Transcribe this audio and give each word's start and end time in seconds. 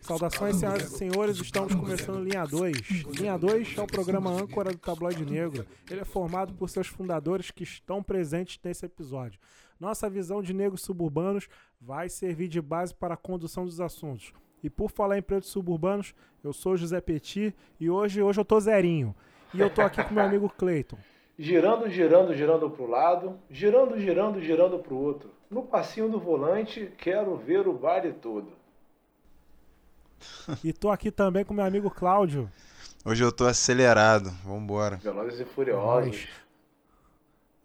Saudações, 0.00 0.56
senhoras 0.56 0.82
e 0.82 0.96
senhores, 0.96 1.36
estamos 1.36 1.74
começando 1.74 2.24
Linha 2.24 2.46
2. 2.46 2.78
Linha 3.20 3.36
2 3.36 3.76
é 3.76 3.82
o 3.82 3.86
programa 3.86 4.30
âncora 4.30 4.70
do 4.70 4.78
Tabloide 4.78 5.26
Negro. 5.26 5.66
Ele 5.90 6.00
é 6.00 6.04
formado 6.04 6.54
por 6.54 6.70
seus 6.70 6.86
fundadores 6.86 7.50
que 7.50 7.64
estão 7.64 8.02
presentes 8.02 8.58
nesse 8.64 8.86
episódio. 8.86 9.38
Nossa 9.78 10.08
visão 10.08 10.42
de 10.42 10.54
negros 10.54 10.80
suburbanos 10.80 11.48
vai 11.78 12.08
servir 12.08 12.48
de 12.48 12.62
base 12.62 12.94
para 12.94 13.12
a 13.12 13.18
condução 13.18 13.66
dos 13.66 13.82
assuntos. 13.82 14.32
E 14.62 14.70
por 14.70 14.90
falar 14.90 15.18
em 15.18 15.22
pretos 15.22 15.50
suburbanos, 15.50 16.14
eu 16.42 16.52
sou 16.54 16.78
José 16.78 17.00
Petit 17.00 17.54
e 17.78 17.90
hoje, 17.90 18.22
hoje 18.22 18.40
eu 18.40 18.44
tô 18.44 18.58
zerinho. 18.58 19.14
E 19.52 19.60
eu 19.60 19.68
tô 19.68 19.82
aqui 19.82 20.02
com 20.02 20.14
meu 20.14 20.24
amigo 20.24 20.48
Cleiton. 20.48 20.98
Girando, 21.38 21.88
girando, 21.88 22.34
girando 22.34 22.68
para 22.68 22.82
o 22.82 22.90
lado, 22.90 23.38
girando, 23.48 23.96
girando, 24.00 24.40
girando 24.40 24.78
para 24.80 24.92
o 24.92 25.00
outro. 25.00 25.30
No 25.48 25.62
passinho 25.62 26.08
do 26.08 26.18
volante, 26.18 26.92
quero 26.98 27.36
ver 27.36 27.68
o 27.68 27.72
baile 27.72 28.12
todo. 28.12 28.48
E 30.64 30.72
tô 30.72 30.90
aqui 30.90 31.12
também 31.12 31.44
com 31.44 31.54
meu 31.54 31.64
amigo 31.64 31.90
Cláudio. 31.90 32.50
Hoje 33.04 33.22
eu 33.22 33.30
tô 33.30 33.46
acelerado, 33.46 34.30
vambora. 34.44 34.96
Velozes 34.96 35.38
e 35.38 35.44
Furiosos. 35.44 36.26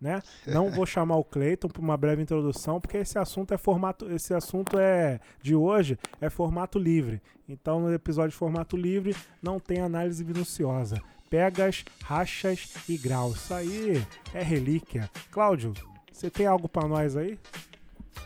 Né? 0.00 0.22
Não 0.46 0.70
vou 0.70 0.86
chamar 0.86 1.16
o 1.16 1.24
Cleiton 1.24 1.68
para 1.68 1.82
uma 1.82 1.96
breve 1.96 2.22
introdução, 2.22 2.80
porque 2.80 2.96
esse 2.96 3.18
assunto 3.18 3.52
é 3.52 3.58
formato, 3.58 4.10
esse 4.10 4.32
assunto 4.32 4.78
é 4.78 5.20
de 5.42 5.54
hoje 5.54 5.98
é 6.20 6.30
formato 6.30 6.78
livre. 6.78 7.20
Então, 7.46 7.80
no 7.80 7.92
episódio 7.92 8.30
de 8.30 8.36
formato 8.36 8.76
livre 8.76 9.14
não 9.42 9.60
tem 9.60 9.80
análise 9.80 10.24
minuciosa. 10.24 11.02
Pegas, 11.28 11.84
rachas 12.02 12.72
e 12.88 12.96
graus. 12.96 13.36
Isso 13.36 13.54
aí 13.54 14.06
é 14.32 14.42
relíquia. 14.42 15.10
Cláudio, 15.30 15.74
você 16.10 16.30
tem 16.30 16.46
algo 16.46 16.68
para 16.68 16.88
nós 16.88 17.16
aí? 17.16 17.38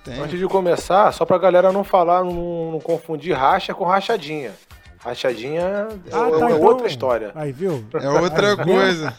Tem. 0.05 0.19
Antes 0.21 0.39
de 0.39 0.47
começar, 0.47 1.13
só 1.13 1.25
pra 1.25 1.39
galera 1.39 1.73
não 1.73 1.83
falar, 1.83 2.23
não, 2.23 2.73
não 2.73 2.81
confundir 2.81 3.37
racha 3.37 3.75
com 3.75 3.85
rachadinha. 3.85 4.53
Rachadinha 4.99 5.89
ah, 5.89 5.95
é, 6.07 6.11
tá, 6.11 6.27
é 6.27 6.53
então... 6.53 6.63
outra 6.63 6.87
história. 6.87 7.33
Aí, 7.35 7.53
viu? 7.53 7.85
É 7.95 8.09
outra 8.09 8.51
aí, 8.51 8.65
coisa. 8.65 9.15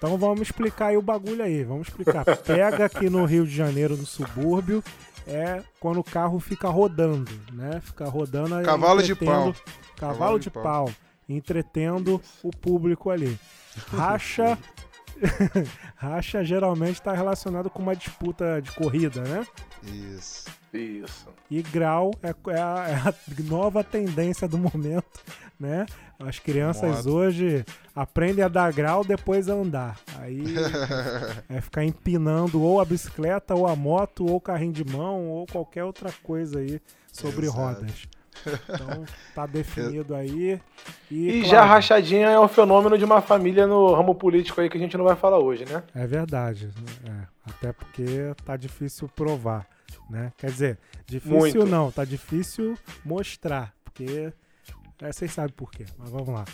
Então 0.00 0.16
vamos 0.16 0.40
explicar 0.40 0.86
aí 0.86 0.96
o 0.96 1.02
bagulho 1.02 1.44
aí. 1.44 1.62
Vamos 1.62 1.88
explicar. 1.88 2.24
Pega 2.24 2.86
aqui 2.86 3.10
no 3.10 3.26
Rio 3.26 3.46
de 3.46 3.54
Janeiro, 3.54 3.98
no 3.98 4.06
subúrbio, 4.06 4.82
é 5.26 5.62
quando 5.78 6.00
o 6.00 6.04
carro 6.04 6.40
fica 6.40 6.70
rodando, 6.70 7.30
né? 7.52 7.82
Fica 7.82 8.06
rodando. 8.06 8.62
Cavalo 8.64 9.02
de 9.02 9.14
pau. 9.14 9.26
Cavalo, 9.26 9.54
Cavalo 9.94 10.38
de, 10.38 10.44
de 10.44 10.50
pau. 10.50 10.62
pau. 10.62 10.90
Entretendo 11.28 12.18
o 12.42 12.50
público 12.50 13.10
ali. 13.10 13.38
Racha. 13.88 14.56
Racha 15.96 16.42
geralmente 16.42 16.94
está 16.94 17.12
relacionado 17.12 17.68
com 17.68 17.82
uma 17.82 17.94
disputa 17.94 18.62
de 18.62 18.72
corrida, 18.72 19.20
né? 19.20 19.46
Isso. 19.82 20.46
Isso. 20.72 21.28
E 21.50 21.62
grau 21.62 22.12
é, 22.22 22.28
é, 22.28 22.60
a, 22.60 22.86
é 22.88 22.94
a 22.94 23.14
nova 23.42 23.82
tendência 23.82 24.46
do 24.46 24.56
momento, 24.56 25.20
né? 25.60 25.84
As 26.18 26.38
crianças 26.38 27.06
hoje 27.06 27.64
aprendem 27.94 28.42
a 28.42 28.48
dar 28.48 28.72
grau 28.72 29.04
depois 29.04 29.48
a 29.48 29.52
andar. 29.52 30.00
Aí 30.18 30.42
é 31.50 31.60
ficar 31.60 31.84
empinando 31.84 32.62
ou 32.62 32.80
a 32.80 32.84
bicicleta, 32.84 33.54
ou 33.54 33.66
a 33.66 33.76
moto, 33.76 34.26
ou 34.26 34.36
o 34.36 34.40
carrinho 34.40 34.72
de 34.72 34.84
mão, 34.84 35.28
ou 35.28 35.46
qualquer 35.46 35.84
outra 35.84 36.10
coisa 36.22 36.60
aí 36.60 36.80
sobre 37.12 37.46
Exato. 37.46 37.60
rodas. 37.60 38.08
Então 38.64 39.04
tá 39.34 39.44
definido 39.46 40.14
aí. 40.14 40.58
E, 41.10 41.28
e 41.28 41.40
claro, 41.40 41.48
já 41.48 41.64
rachadinha 41.64 42.28
é 42.28 42.40
um 42.40 42.48
fenômeno 42.48 42.96
de 42.96 43.04
uma 43.04 43.20
família 43.20 43.66
no 43.66 43.94
ramo 43.94 44.14
político 44.14 44.60
aí 44.60 44.70
que 44.70 44.78
a 44.78 44.80
gente 44.80 44.96
não 44.96 45.04
vai 45.04 45.16
falar 45.16 45.38
hoje, 45.38 45.66
né? 45.66 45.82
É 45.94 46.06
verdade. 46.06 46.70
É, 47.04 47.26
até 47.44 47.72
porque 47.72 48.34
tá 48.44 48.56
difícil 48.56 49.08
provar, 49.14 49.66
né? 50.08 50.32
Quer 50.38 50.50
dizer, 50.50 50.78
difícil 51.06 51.38
Muito. 51.38 51.66
não, 51.66 51.90
tá 51.90 52.04
difícil 52.04 52.78
mostrar, 53.04 53.74
porque 53.84 54.32
é, 55.02 55.12
vocês 55.12 55.32
sabem 55.32 55.52
por 55.52 55.70
quê, 55.70 55.86
mas 55.98 56.10
vamos 56.10 56.28
lá. 56.28 56.44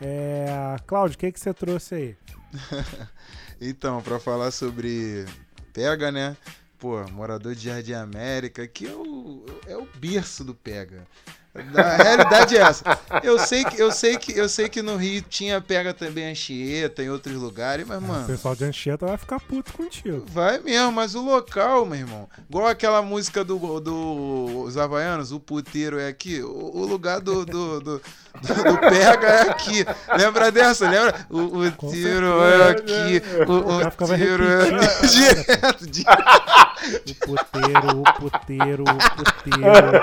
É, 0.00 0.76
Cláudio, 0.86 1.16
o 1.16 1.18
que, 1.18 1.32
que 1.32 1.40
você 1.40 1.52
trouxe 1.52 1.94
aí? 1.94 2.16
então, 3.60 4.02
para 4.02 4.18
falar 4.18 4.50
sobre 4.50 5.24
Pega, 5.72 6.10
né? 6.10 6.36
Pô, 6.78 7.02
morador 7.10 7.54
de 7.54 7.64
Jardim 7.64 7.92
América, 7.92 8.66
que 8.66 8.86
é 8.86 8.92
o, 8.92 9.44
é 9.66 9.76
o 9.76 9.86
berço 9.96 10.42
do 10.44 10.54
Pega. 10.54 11.06
A 11.52 12.02
realidade 12.02 12.56
é 12.56 12.60
essa. 12.60 12.84
Eu 13.24 13.38
sei 13.38 13.64
que, 13.64 13.80
eu 13.80 13.90
sei 13.90 14.16
que, 14.16 14.38
eu 14.38 14.48
sei 14.48 14.68
que 14.68 14.80
no 14.82 14.96
Rio 14.96 15.20
tinha 15.22 15.60
pega 15.60 15.92
também 15.92 16.30
Anchieta 16.30 17.02
em 17.02 17.10
outros 17.10 17.34
lugares, 17.34 17.84
mas, 17.86 18.00
mano. 18.00 18.22
O 18.22 18.26
pessoal 18.26 18.54
de 18.54 18.64
Anchieta 18.64 19.06
vai 19.06 19.16
ficar 19.16 19.40
puto 19.40 19.72
contigo. 19.72 20.24
Vai 20.28 20.60
mesmo, 20.60 20.92
mas 20.92 21.16
o 21.16 21.22
local, 21.22 21.84
meu 21.84 21.98
irmão. 21.98 22.28
Igual 22.48 22.68
aquela 22.68 23.02
música 23.02 23.42
do, 23.42 23.80
do 23.80 24.62
os 24.62 24.76
Havaianos, 24.76 25.32
o 25.32 25.40
puteiro 25.40 25.98
é 25.98 26.06
aqui. 26.06 26.40
O, 26.40 26.70
o 26.76 26.86
lugar 26.86 27.20
do, 27.20 27.44
do, 27.44 27.80
do, 27.80 27.98
do, 27.98 28.78
pega 28.88 29.26
é 29.26 29.50
aqui. 29.50 29.84
Lembra 30.16 30.52
dessa? 30.52 30.88
Lembra? 30.88 31.26
O, 31.28 31.58
o 31.58 31.70
tiro 31.90 32.44
é 32.44 32.70
aqui. 32.70 33.22
O, 33.48 34.06
o 34.06 34.06
tiro 34.06 34.44
é 34.44 34.62
aqui. 34.62 35.10
Direto, 35.10 35.86
direto. 35.86 36.69
O 37.06 37.14
puteiro, 37.26 38.00
o 38.00 38.04
puteiro, 38.14 38.84
o 38.84 38.98
puteiro. 39.16 40.02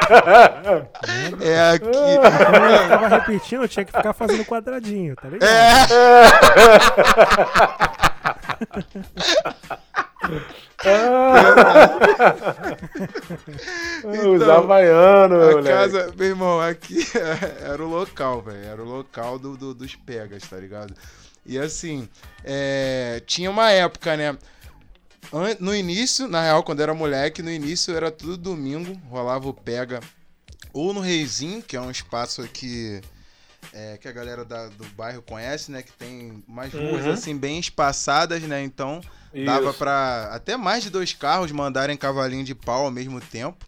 É 1.41 1.71
aqui. 1.71 1.87
Eu 1.87 2.89
tava 2.89 3.07
repetindo, 3.07 3.63
eu 3.63 3.67
tinha 3.67 3.85
que 3.85 3.91
ficar 3.91 4.13
fazendo 4.13 4.45
quadradinho, 4.45 5.15
tá 5.15 5.27
ligado? 5.27 5.49
É. 5.49 5.87
então, 13.99 14.33
Os 14.33 14.41
havaianos, 14.47 15.41
a 15.41 15.51
moleque. 15.51 15.67
casa, 15.67 16.13
meu 16.15 16.27
irmão, 16.27 16.59
aqui 16.61 17.05
era 17.63 17.83
o 17.83 17.87
local, 17.87 18.41
velho. 18.41 18.63
Era 18.63 18.81
o 18.81 18.85
local 18.85 19.39
do, 19.39 19.57
do, 19.57 19.73
dos 19.73 19.95
pegas, 19.95 20.43
tá 20.43 20.57
ligado? 20.57 20.93
E 21.45 21.57
assim, 21.57 22.09
é, 22.43 23.21
tinha 23.25 23.49
uma 23.49 23.71
época, 23.71 24.17
né? 24.17 24.37
No 25.59 25.75
início, 25.75 26.27
na 26.27 26.41
real, 26.41 26.63
quando 26.63 26.81
era 26.81 26.93
moleque, 26.93 27.41
no 27.41 27.51
início 27.51 27.95
era 27.95 28.09
tudo 28.09 28.37
domingo, 28.37 28.99
rolava 29.09 29.47
o 29.49 29.53
pega 29.53 29.99
ou 30.73 30.93
no 30.93 30.99
Reizinho, 30.99 31.61
que 31.61 31.75
é 31.75 31.81
um 31.81 31.91
espaço 31.91 32.41
aqui 32.41 33.01
é, 33.73 33.97
que 33.97 34.07
a 34.07 34.11
galera 34.11 34.45
da, 34.45 34.67
do 34.67 34.85
bairro 34.89 35.21
conhece, 35.21 35.71
né? 35.71 35.81
Que 35.81 35.91
tem 35.91 36.43
umas 36.47 36.71
ruas 36.71 37.05
uhum. 37.05 37.11
assim 37.11 37.37
bem 37.37 37.59
espaçadas, 37.59 38.41
né? 38.43 38.63
Então 38.63 39.01
Isso. 39.33 39.45
dava 39.45 39.73
para 39.73 40.29
até 40.31 40.55
mais 40.55 40.83
de 40.83 40.89
dois 40.89 41.13
carros 41.13 41.51
mandarem 41.51 41.97
cavalinho 41.97 42.43
de 42.43 42.55
pau 42.55 42.85
ao 42.85 42.91
mesmo 42.91 43.19
tempo 43.19 43.65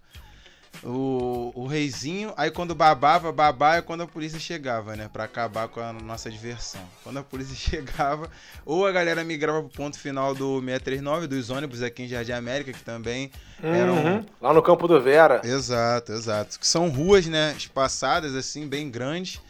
o, 0.83 1.51
o 1.55 1.67
reizinho. 1.67 2.33
Aí 2.37 2.51
quando 2.51 2.73
babava, 2.73 3.31
babá 3.31 3.77
é 3.77 3.81
quando 3.81 4.01
a 4.01 4.07
polícia 4.07 4.39
chegava, 4.39 4.95
né? 4.95 5.09
Pra 5.11 5.25
acabar 5.25 5.67
com 5.67 5.79
a 5.79 5.93
nossa 5.93 6.29
diversão. 6.29 6.81
Quando 7.03 7.17
a 7.17 7.23
polícia 7.23 7.55
chegava, 7.57 8.29
ou 8.65 8.85
a 8.85 8.91
galera 8.91 9.23
migrava 9.23 9.61
pro 9.61 9.69
ponto 9.69 9.99
final 9.99 10.33
do 10.33 10.59
639, 10.59 11.27
dos 11.27 11.49
ônibus 11.49 11.81
aqui 11.81 12.03
em 12.03 12.07
Jardim 12.07 12.31
América, 12.31 12.71
que 12.71 12.83
também 12.83 13.31
uhum. 13.63 13.73
eram. 13.73 14.25
Lá 14.41 14.53
no 14.53 14.61
Campo 14.61 14.87
do 14.87 15.01
Vera. 15.01 15.41
Exato, 15.43 16.11
exato. 16.11 16.59
Que 16.59 16.67
são 16.67 16.89
ruas, 16.89 17.25
né? 17.25 17.53
Espaçadas, 17.57 18.35
assim, 18.35 18.67
bem 18.67 18.89
grandes. 18.89 19.41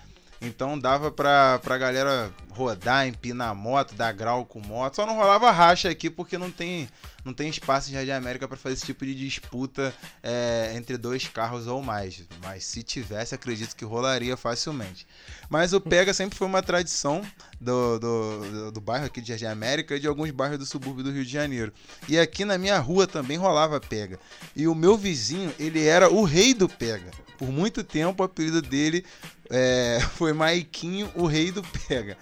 Então 0.41 0.79
dava 0.79 1.11
pra, 1.11 1.59
pra 1.59 1.77
galera 1.77 2.31
rodar, 2.49 3.07
empinar 3.07 3.53
moto, 3.53 3.93
dar 3.93 4.11
grau 4.13 4.45
com 4.45 4.59
moto. 4.59 4.95
Só 4.95 5.05
não 5.05 5.15
rolava 5.15 5.51
racha 5.51 5.89
aqui 5.89 6.09
porque 6.09 6.37
não 6.37 6.49
tem, 6.49 6.87
não 7.25 7.33
tem 7.33 7.49
espaço 7.49 7.89
em 7.89 7.93
Jardim 7.93 8.11
América 8.11 8.47
para 8.47 8.55
fazer 8.57 8.75
esse 8.75 8.85
tipo 8.85 9.05
de 9.05 9.13
disputa 9.13 9.93
é, 10.23 10.71
entre 10.75 10.97
dois 10.97 11.27
carros 11.27 11.67
ou 11.67 11.81
mais. 11.81 12.23
Mas 12.41 12.63
se 12.63 12.83
tivesse, 12.83 13.35
acredito 13.35 13.75
que 13.75 13.83
rolaria 13.83 14.37
facilmente. 14.37 15.05
Mas 15.49 15.73
o 15.73 15.81
Pega 15.81 16.13
sempre 16.13 16.37
foi 16.37 16.47
uma 16.47 16.61
tradição 16.61 17.21
do, 17.59 17.99
do, 17.99 18.39
do, 18.39 18.71
do 18.73 18.81
bairro 18.81 19.05
aqui 19.05 19.19
de 19.19 19.29
Jardim 19.29 19.45
América 19.45 19.95
e 19.95 19.99
de 19.99 20.07
alguns 20.07 20.31
bairros 20.31 20.57
do 20.57 20.65
subúrbio 20.65 21.03
do 21.03 21.11
Rio 21.11 21.25
de 21.25 21.31
Janeiro. 21.31 21.73
E 22.07 22.17
aqui 22.17 22.45
na 22.45 22.57
minha 22.57 22.79
rua 22.79 23.05
também 23.05 23.37
rolava 23.37 23.79
Pega. 23.79 24.19
E 24.55 24.67
o 24.67 24.75
meu 24.75 24.97
vizinho, 24.97 25.53
ele 25.59 25.85
era 25.85 26.09
o 26.09 26.23
rei 26.23 26.53
do 26.53 26.69
Pega. 26.69 27.11
Por 27.37 27.49
muito 27.49 27.85
tempo 27.85 28.21
o 28.21 28.25
apelido 28.25 28.61
dele 28.61 29.05
é, 29.49 29.99
foi 30.15 30.33
Maiquinho, 30.33 31.11
o 31.15 31.25
rei 31.25 31.51
do 31.51 31.63
pega. 31.63 32.17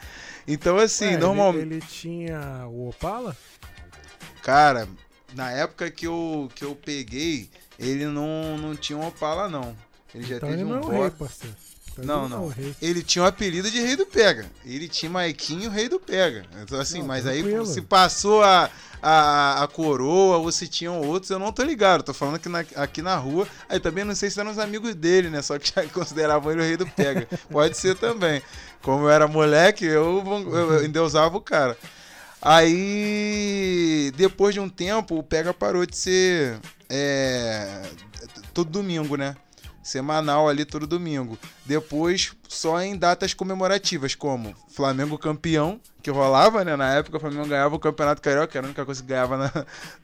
Então, 0.47 0.77
assim, 0.77 1.07
Ué, 1.07 1.17
normalmente. 1.17 1.65
Ele, 1.65 1.75
ele, 1.75 1.85
tinha 1.85 2.65
o 2.67 2.89
Opala? 2.89 3.35
Cara, 4.41 4.87
na 5.35 5.51
época 5.51 5.91
que 5.91 6.07
eu, 6.07 6.49
que 6.55 6.63
eu 6.63 6.73
peguei, 6.73 7.49
ele 7.77 8.05
não, 8.05 8.57
não 8.57 8.75
tinha 8.75 8.97
um 8.97 9.05
Opala, 9.05 9.49
não. 9.49 9.75
Ele 10.15 10.23
já 10.23 10.37
então 10.37 10.49
teve 10.49 10.61
ele 10.61 10.71
um 10.71 10.75
não 10.75 10.81
é 10.81 10.85
o 10.85 11.01
rei, 11.01 11.11
parceiro. 11.11 11.55
Não, 12.03 12.29
não. 12.29 12.53
Ele 12.81 13.01
tinha 13.01 13.23
o 13.23 13.25
um 13.25 13.27
apelido 13.27 13.69
de 13.71 13.79
Rei 13.79 13.95
do 13.95 14.05
Pega. 14.05 14.45
Ele 14.65 14.87
tinha 14.87 15.09
Maiquinho, 15.09 15.69
Rei 15.69 15.89
do 15.89 15.99
Pega. 15.99 16.45
Então, 16.61 16.79
assim, 16.79 16.99
não, 16.99 17.07
mas 17.07 17.23
tranquilo. 17.23 17.61
aí 17.61 17.65
se 17.65 17.81
passou 17.81 18.43
a, 18.43 18.69
a, 19.01 19.63
a 19.63 19.67
coroa 19.67 20.37
ou 20.37 20.51
se 20.51 20.67
tinham 20.67 21.01
outros, 21.01 21.29
eu 21.29 21.39
não 21.39 21.51
tô 21.51 21.63
ligado. 21.63 22.03
Tô 22.03 22.13
falando 22.13 22.39
que 22.39 22.49
na, 22.49 22.59
aqui 22.75 23.01
na 23.01 23.15
rua. 23.15 23.47
Aí 23.67 23.79
também 23.79 24.03
não 24.03 24.15
sei 24.15 24.29
se 24.29 24.39
eram 24.39 24.51
os 24.51 24.59
amigos 24.59 24.93
dele, 24.95 25.29
né? 25.29 25.41
Só 25.41 25.57
que 25.57 25.71
já 25.73 25.83
consideravam 25.89 26.51
ele 26.51 26.61
o 26.61 26.63
Rei 26.63 26.77
do 26.77 26.87
Pega. 26.87 27.27
Pode 27.49 27.77
ser 27.77 27.95
também. 27.95 28.41
Como 28.81 29.05
eu 29.05 29.09
era 29.09 29.27
moleque, 29.27 29.85
eu, 29.85 30.23
eu, 30.25 30.73
eu 30.73 30.85
endeusava 30.85 31.35
o 31.37 31.41
cara. 31.41 31.77
Aí, 32.41 34.11
depois 34.15 34.53
de 34.53 34.59
um 34.59 34.69
tempo, 34.69 35.17
o 35.17 35.23
Pega 35.23 35.53
parou 35.53 35.85
de 35.85 35.97
ser 35.97 36.59
é, 36.89 37.81
todo 38.53 38.69
domingo, 38.69 39.17
né? 39.17 39.35
Semanal 39.87 40.49
ali 40.49 40.65
todo 40.65 40.85
domingo. 40.85 41.39
Depois, 41.65 42.33
só 42.47 42.81
em 42.81 42.97
datas 42.97 43.33
comemorativas, 43.33 44.13
como 44.13 44.53
Flamengo 44.69 45.17
campeão, 45.17 45.79
que 46.03 46.11
rolava, 46.11 46.65
né? 46.65 46.75
Na 46.75 46.93
época, 46.93 47.15
o 47.15 47.19
Flamengo 47.21 47.47
ganhava 47.47 47.75
o 47.75 47.79
Campeonato 47.79 48.21
Carioca, 48.21 48.57
era 48.57 48.67
a 48.67 48.69
única 48.69 48.85
coisa 48.85 49.01
que 49.01 49.07
ganhava 49.07 49.37
na, 49.37 49.51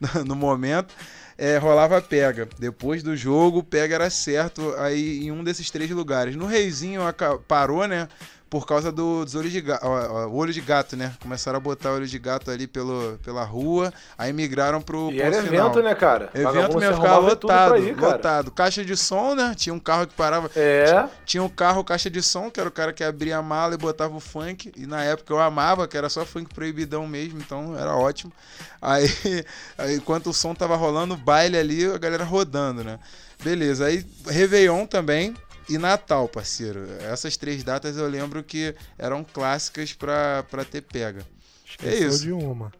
na, 0.00 0.24
no 0.24 0.34
momento. 0.34 0.94
É, 1.36 1.58
rolava 1.58 2.00
pega. 2.00 2.48
Depois 2.58 3.02
do 3.02 3.14
jogo, 3.14 3.62
pega 3.62 3.96
era 3.96 4.08
certo 4.08 4.74
aí 4.78 5.26
em 5.26 5.30
um 5.30 5.44
desses 5.44 5.70
três 5.70 5.90
lugares. 5.90 6.34
No 6.34 6.46
Reizinho 6.46 7.02
parou, 7.46 7.86
né? 7.86 8.08
Por 8.54 8.68
causa 8.68 8.92
do, 8.92 9.24
dos 9.24 9.34
olhos 9.34 9.50
de 9.50 9.60
gato, 9.60 9.84
o 9.84 10.36
olho 10.36 10.52
de 10.52 10.60
gato, 10.60 10.96
né? 10.96 11.12
Começaram 11.20 11.56
a 11.56 11.60
botar 11.60 11.90
olho 11.90 12.06
de 12.06 12.18
gato 12.20 12.52
ali 12.52 12.68
pelo, 12.68 13.18
pela 13.24 13.42
rua, 13.42 13.92
aí 14.16 14.32
migraram 14.32 14.80
pro 14.80 15.10
E 15.10 15.20
era 15.20 15.42
final. 15.42 15.66
evento, 15.66 15.82
né, 15.82 15.92
cara? 15.92 16.30
Evento 16.32 16.78
mesmo, 16.78 16.94
ficava 16.94 17.18
lotado, 17.18 17.76
ir, 17.78 17.96
lotado. 18.00 18.52
Caixa 18.52 18.84
de 18.84 18.96
som, 18.96 19.34
né? 19.34 19.56
Tinha 19.56 19.74
um 19.74 19.80
carro 19.80 20.06
que 20.06 20.14
parava. 20.14 20.48
É. 20.54 21.04
Tinha 21.26 21.42
um 21.42 21.48
carro 21.48 21.82
caixa 21.82 22.08
de 22.08 22.22
som, 22.22 22.48
que 22.48 22.60
era 22.60 22.68
o 22.68 22.72
cara 22.72 22.92
que 22.92 23.02
abria 23.02 23.38
a 23.38 23.42
mala 23.42 23.74
e 23.74 23.76
botava 23.76 24.14
o 24.14 24.20
funk. 24.20 24.72
E 24.76 24.86
na 24.86 25.02
época 25.02 25.34
eu 25.34 25.40
amava, 25.40 25.88
que 25.88 25.96
era 25.96 26.08
só 26.08 26.24
funk 26.24 26.54
proibidão 26.54 27.08
mesmo, 27.08 27.40
então 27.40 27.76
era 27.76 27.96
ótimo. 27.96 28.32
Aí, 28.80 29.08
aí 29.76 29.96
enquanto 29.96 30.30
o 30.30 30.32
som 30.32 30.54
tava 30.54 30.76
rolando, 30.76 31.16
baile 31.16 31.58
ali, 31.58 31.86
a 31.86 31.98
galera 31.98 32.22
rodando, 32.22 32.84
né? 32.84 33.00
Beleza, 33.42 33.86
aí 33.86 34.06
Réveillon 34.28 34.86
também, 34.86 35.34
e 35.68 35.78
Natal, 35.78 36.28
parceiro. 36.28 36.86
Essas 37.00 37.36
três 37.36 37.62
datas 37.62 37.96
eu 37.96 38.08
lembro 38.08 38.42
que 38.42 38.74
eram 38.98 39.24
clássicas 39.24 39.92
pra, 39.92 40.44
pra 40.50 40.64
ter 40.64 40.82
pega. 40.82 41.24
Esqueceu 41.64 42.06
é 42.06 42.08
isso. 42.08 42.22
de 42.22 42.32
uma. 42.32 42.72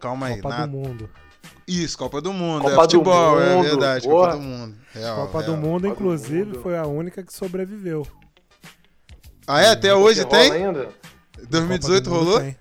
Calma 0.00 0.26
aí. 0.26 0.40
Copa 0.40 0.48
na... 0.48 0.66
do 0.66 0.72
Mundo. 0.72 1.10
Isso, 1.66 1.98
Copa 1.98 2.20
do 2.20 2.32
Mundo. 2.32 2.62
Copa 2.62 2.72
é 2.72 2.76
futebol, 2.76 3.40
é 3.40 3.62
verdade. 3.62 4.08
Porra. 4.08 4.32
Copa 4.32 4.36
do 4.38 4.42
Mundo. 4.42 4.76
Real, 4.92 5.26
Copa 5.26 5.40
real. 5.40 5.50
do 5.50 5.56
Mundo, 5.58 5.82
Copa 5.82 5.94
inclusive, 5.94 6.44
do 6.44 6.46
mundo. 6.46 6.62
foi 6.62 6.78
a 6.78 6.86
única 6.86 7.22
que 7.22 7.32
sobreviveu. 7.32 8.06
Ah, 9.46 9.60
é? 9.60 9.70
Até 9.70 9.94
hoje 9.94 10.24
tem? 10.24 10.52
Ainda? 10.52 10.88
2018 11.48 12.10
rolou? 12.10 12.40
Tem. 12.40 12.56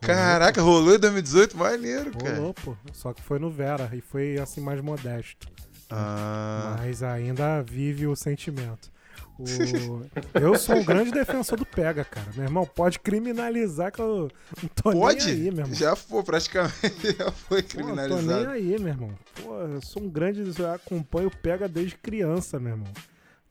Caraca, 0.00 0.60
rolou 0.60 0.96
em 0.96 0.98
2018? 0.98 1.56
Maneiro, 1.56 2.10
cara. 2.16 2.36
Rolou, 2.36 2.54
pô. 2.54 2.76
Só 2.92 3.12
que 3.12 3.22
foi 3.22 3.38
no 3.38 3.50
Vera 3.50 3.88
e 3.92 4.00
foi 4.00 4.38
assim 4.38 4.60
mais 4.60 4.80
modesto. 4.80 5.48
Ah. 5.92 6.76
Mas 6.78 7.02
ainda 7.02 7.62
vive 7.62 8.06
o 8.06 8.16
sentimento. 8.16 8.90
O... 9.38 10.02
eu 10.40 10.56
sou 10.58 10.76
um 10.76 10.84
grande 10.84 11.10
defensor 11.10 11.58
do 11.58 11.66
pega, 11.66 12.04
cara. 12.04 12.28
Meu 12.34 12.44
irmão, 12.44 12.66
pode 12.66 12.98
criminalizar 12.98 13.92
que 13.92 14.00
eu 14.00 14.30
não 14.62 14.68
tô 14.68 14.92
pode? 14.92 15.26
nem 15.26 15.34
aí, 15.34 15.50
meu 15.50 15.64
irmão. 15.64 15.74
Já 15.74 15.94
foi, 15.94 16.22
praticamente 16.22 17.12
já 17.16 17.30
foi 17.30 17.62
criminalizado. 17.62 18.22
Pô, 18.22 18.32
tô 18.32 18.38
nem 18.38 18.46
aí, 18.46 18.78
meu 18.78 18.88
irmão. 18.88 19.10
Pô, 19.42 19.58
eu 19.60 19.82
sou 19.82 20.02
um 20.02 20.08
grande. 20.08 20.42
Eu 20.58 20.72
acompanho 20.72 21.28
o 21.28 21.36
pega 21.36 21.68
desde 21.68 21.96
criança, 21.96 22.58
meu 22.58 22.72
irmão. 22.72 22.92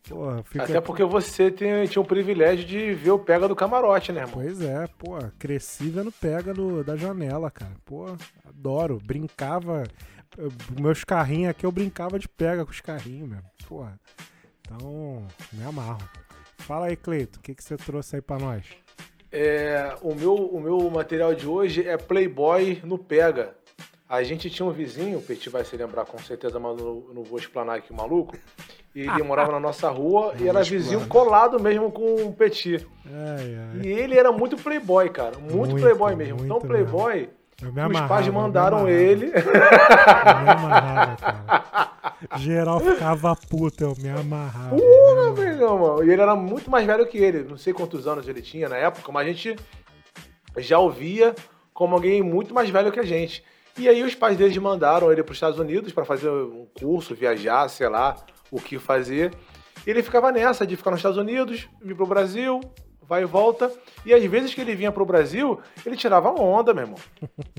Porra, 0.07 0.43
fica... 0.43 0.63
Até 0.63 0.81
porque 0.81 1.03
você 1.03 1.51
tem, 1.51 1.85
tinha 1.85 2.01
o 2.01 2.05
privilégio 2.05 2.65
de 2.65 2.93
ver 2.93 3.11
o 3.11 3.19
pega 3.19 3.47
do 3.47 3.55
camarote, 3.55 4.11
né, 4.11 4.21
irmão? 4.21 4.33
Pois 4.33 4.59
é, 4.59 4.87
pô, 4.97 5.17
cresci 5.37 5.89
vendo 5.89 6.11
pega 6.11 6.53
do, 6.53 6.83
da 6.83 6.97
janela, 6.97 7.51
cara. 7.51 7.73
Pô, 7.85 8.07
adoro. 8.47 8.99
Brincava 9.03 9.83
meus 10.79 11.03
carrinhos 11.03 11.51
aqui 11.51 11.65
eu 11.65 11.71
brincava 11.71 12.17
de 12.17 12.27
pega 12.27 12.65
com 12.65 12.71
os 12.71 12.81
carrinhos 12.81 13.29
mesmo. 13.29 13.45
Porra. 13.67 13.99
Então, 14.61 15.27
me 15.51 15.63
amarro. 15.63 16.01
Fala 16.59 16.87
aí, 16.87 16.95
Cleito, 16.95 17.39
o 17.39 17.41
que, 17.41 17.53
que 17.53 17.63
você 17.63 17.75
trouxe 17.75 18.15
aí 18.15 18.21
pra 18.21 18.37
nós? 18.37 18.65
É, 19.31 19.95
o, 20.01 20.13
meu, 20.13 20.35
o 20.35 20.59
meu 20.59 20.89
material 20.89 21.33
de 21.33 21.47
hoje 21.47 21.87
é 21.87 21.97
Playboy 21.97 22.81
no 22.83 22.97
Pega. 22.97 23.55
A 24.07 24.23
gente 24.23 24.49
tinha 24.49 24.65
um 24.65 24.71
vizinho, 24.71 25.19
o 25.19 25.21
Petit 25.21 25.49
vai 25.49 25.63
se 25.63 25.75
lembrar 25.77 26.05
com 26.05 26.17
certeza, 26.19 26.59
mas 26.59 26.75
não, 26.75 26.95
não 27.13 27.23
vou 27.23 27.39
explanar 27.39 27.77
aqui 27.77 27.93
o 27.93 27.95
maluco. 27.95 28.35
E 28.93 29.01
ele 29.01 29.23
morava 29.23 29.53
na 29.53 29.59
nossa 29.59 29.89
rua 29.89 30.33
e 30.37 30.49
era 30.49 30.61
vizinho 30.63 31.07
colado 31.07 31.61
mesmo 31.61 31.89
com 31.91 32.15
o 32.15 32.33
Petit. 32.33 32.85
Ai, 33.05 33.55
ai. 33.55 33.81
E 33.85 33.87
ele 33.87 34.17
era 34.17 34.31
muito 34.31 34.57
playboy, 34.57 35.09
cara. 35.09 35.37
Muito, 35.37 35.55
muito 35.55 35.75
playboy 35.81 36.13
mesmo. 36.15 36.43
Então, 36.43 36.59
playboy, 36.59 37.15
mesmo. 37.15 37.33
Os 37.61 38.07
pais 38.07 38.27
mandaram 38.29 38.87
ele. 38.87 39.27
Eu 39.27 40.41
me 40.41 40.49
amarrava, 40.49 41.15
cara. 41.15 41.91
Geral 42.37 42.79
ficava 42.79 43.35
puta, 43.35 43.83
eu 43.83 43.95
me 43.97 44.09
amarrava. 44.09 44.75
Uh, 44.75 45.33
meu 45.33 45.77
mano. 45.77 46.03
E 46.03 46.11
ele 46.11 46.21
era 46.21 46.35
muito 46.35 46.69
mais 46.69 46.85
velho 46.85 47.05
que 47.07 47.17
ele. 47.17 47.43
Não 47.43 47.57
sei 47.57 47.73
quantos 47.73 48.07
anos 48.07 48.27
ele 48.27 48.41
tinha 48.41 48.69
na 48.69 48.77
época, 48.77 49.11
mas 49.11 49.27
a 49.27 49.31
gente 49.31 49.55
já 50.57 50.79
ouvia 50.79 51.35
como 51.73 51.95
alguém 51.95 52.21
muito 52.21 52.53
mais 52.53 52.69
velho 52.69 52.91
que 52.91 52.99
a 52.99 53.05
gente. 53.05 53.43
E 53.77 53.87
aí 53.87 54.03
os 54.03 54.13
pais 54.13 54.37
dele 54.37 54.59
mandaram 54.59 55.11
ele 55.11 55.23
para 55.23 55.31
os 55.31 55.37
Estados 55.37 55.59
Unidos 55.59 55.93
para 55.93 56.05
fazer 56.05 56.29
um 56.29 56.67
curso, 56.79 57.15
viajar, 57.15 57.67
sei 57.69 57.87
lá, 57.87 58.15
o 58.51 58.59
que 58.59 58.77
fazer. 58.77 59.33
E 59.85 59.89
ele 59.89 60.03
ficava 60.03 60.31
nessa 60.31 60.67
de 60.67 60.75
ficar 60.75 60.91
nos 60.91 60.99
Estados 60.99 61.17
Unidos, 61.17 61.67
vir 61.81 61.95
pro 61.95 62.05
Brasil, 62.05 62.59
vai 63.11 63.23
e 63.23 63.25
volta. 63.25 63.69
E 64.05 64.13
às 64.13 64.23
vezes 64.23 64.53
que 64.53 64.61
ele 64.61 64.73
vinha 64.73 64.89
pro 64.89 65.05
Brasil, 65.05 65.59
ele 65.85 65.97
tirava 65.97 66.31
onda, 66.31 66.73
meu 66.73 66.85
irmão. 66.85 66.99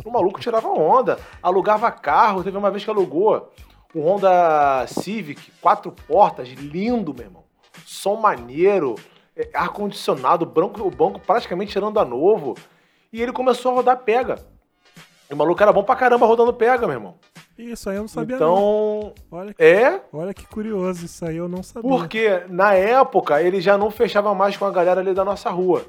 O 0.03 0.11
maluco 0.11 0.41
tirava 0.41 0.67
onda. 0.69 1.19
Alugava 1.43 1.91
carro. 1.91 2.43
Teve 2.43 2.57
uma 2.57 2.71
vez 2.71 2.83
que 2.83 2.89
alugou 2.89 3.53
um 3.95 4.01
Honda 4.01 4.87
Civic, 4.87 5.53
quatro 5.61 5.93
portas, 6.09 6.49
lindo, 6.49 7.13
meu 7.13 7.27
irmão. 7.27 7.45
Som 7.85 8.17
maneiro, 8.17 8.95
é, 9.37 9.51
ar-condicionado, 9.53 10.47
o 10.47 10.91
banco 10.91 11.21
praticamente 11.21 11.73
tirando 11.73 12.01
a 12.01 12.05
novo. 12.05 12.57
E 13.13 13.21
ele 13.21 13.31
começou 13.31 13.73
a 13.73 13.75
rodar 13.75 13.99
pega. 13.99 14.39
E 15.29 15.35
o 15.35 15.37
maluco 15.37 15.63
era 15.63 15.71
bom 15.71 15.85
pra 15.85 15.95
caramba 15.95 16.25
rodando 16.25 16.55
pega, 16.55 16.87
meu 16.87 16.97
irmão. 16.97 17.17
Isso 17.59 17.91
aí 17.91 17.97
eu 17.97 18.03
não 18.03 18.09
sabia 18.09 18.37
então, 18.37 18.55
não. 19.31 19.39
Olha 19.39 19.55
que, 19.55 19.63
é? 19.63 20.01
Olha 20.13 20.35
que 20.35 20.47
curioso, 20.47 21.05
isso 21.05 21.25
aí 21.25 21.37
eu 21.37 21.49
não 21.49 21.63
sabia. 21.63 21.89
Porque 21.89 22.43
na 22.49 22.75
época 22.75 23.43
ele 23.43 23.61
já 23.61 23.77
não 23.77 23.91
fechava 23.91 24.35
mais 24.35 24.57
com 24.57 24.65
a 24.65 24.71
galera 24.71 25.01
ali 25.01 25.13
da 25.13 25.25
nossa 25.25 25.51
rua. 25.51 25.85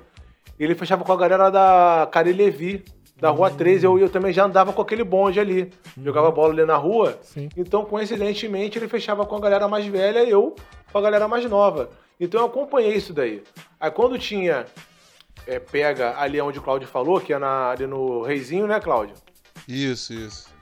Ele 0.59 0.75
fechava 0.75 1.03
com 1.03 1.11
a 1.11 1.17
galera 1.17 1.49
da 1.49 2.07
Cari 2.11 2.33
Levi, 2.33 2.83
da 3.19 3.29
Rua 3.29 3.49
uhum. 3.49 3.55
13. 3.55 3.85
Eu, 3.85 3.99
eu 3.99 4.09
também 4.09 4.33
já 4.33 4.45
andava 4.45 4.71
com 4.71 4.81
aquele 4.81 5.03
bonde 5.03 5.39
ali. 5.39 5.71
Uhum. 5.97 6.03
Jogava 6.03 6.31
bola 6.31 6.53
ali 6.53 6.65
na 6.65 6.77
rua. 6.77 7.17
Sim. 7.21 7.49
Então, 7.57 7.85
coincidentemente, 7.85 8.77
ele 8.77 8.87
fechava 8.87 9.25
com 9.25 9.35
a 9.35 9.39
galera 9.39 9.67
mais 9.67 9.85
velha 9.85 10.23
e 10.23 10.29
eu 10.29 10.55
com 10.91 10.97
a 10.97 11.01
galera 11.01 11.27
mais 11.27 11.43
nova. 11.49 11.89
Então 12.19 12.41
eu 12.41 12.47
acompanhei 12.47 12.93
isso 12.93 13.11
daí. 13.11 13.43
Aí 13.79 13.89
quando 13.89 14.19
tinha 14.19 14.65
é, 15.47 15.57
pega 15.57 16.19
ali 16.19 16.39
onde 16.39 16.59
o 16.59 16.61
Cláudio 16.61 16.87
falou, 16.87 17.19
que 17.19 17.33
é 17.33 17.39
na, 17.39 17.71
ali 17.71 17.87
no 17.87 18.21
Reizinho, 18.21 18.67
né, 18.67 18.79
Cláudio? 18.79 19.15
Isso, 19.67 20.13
isso 20.13 20.52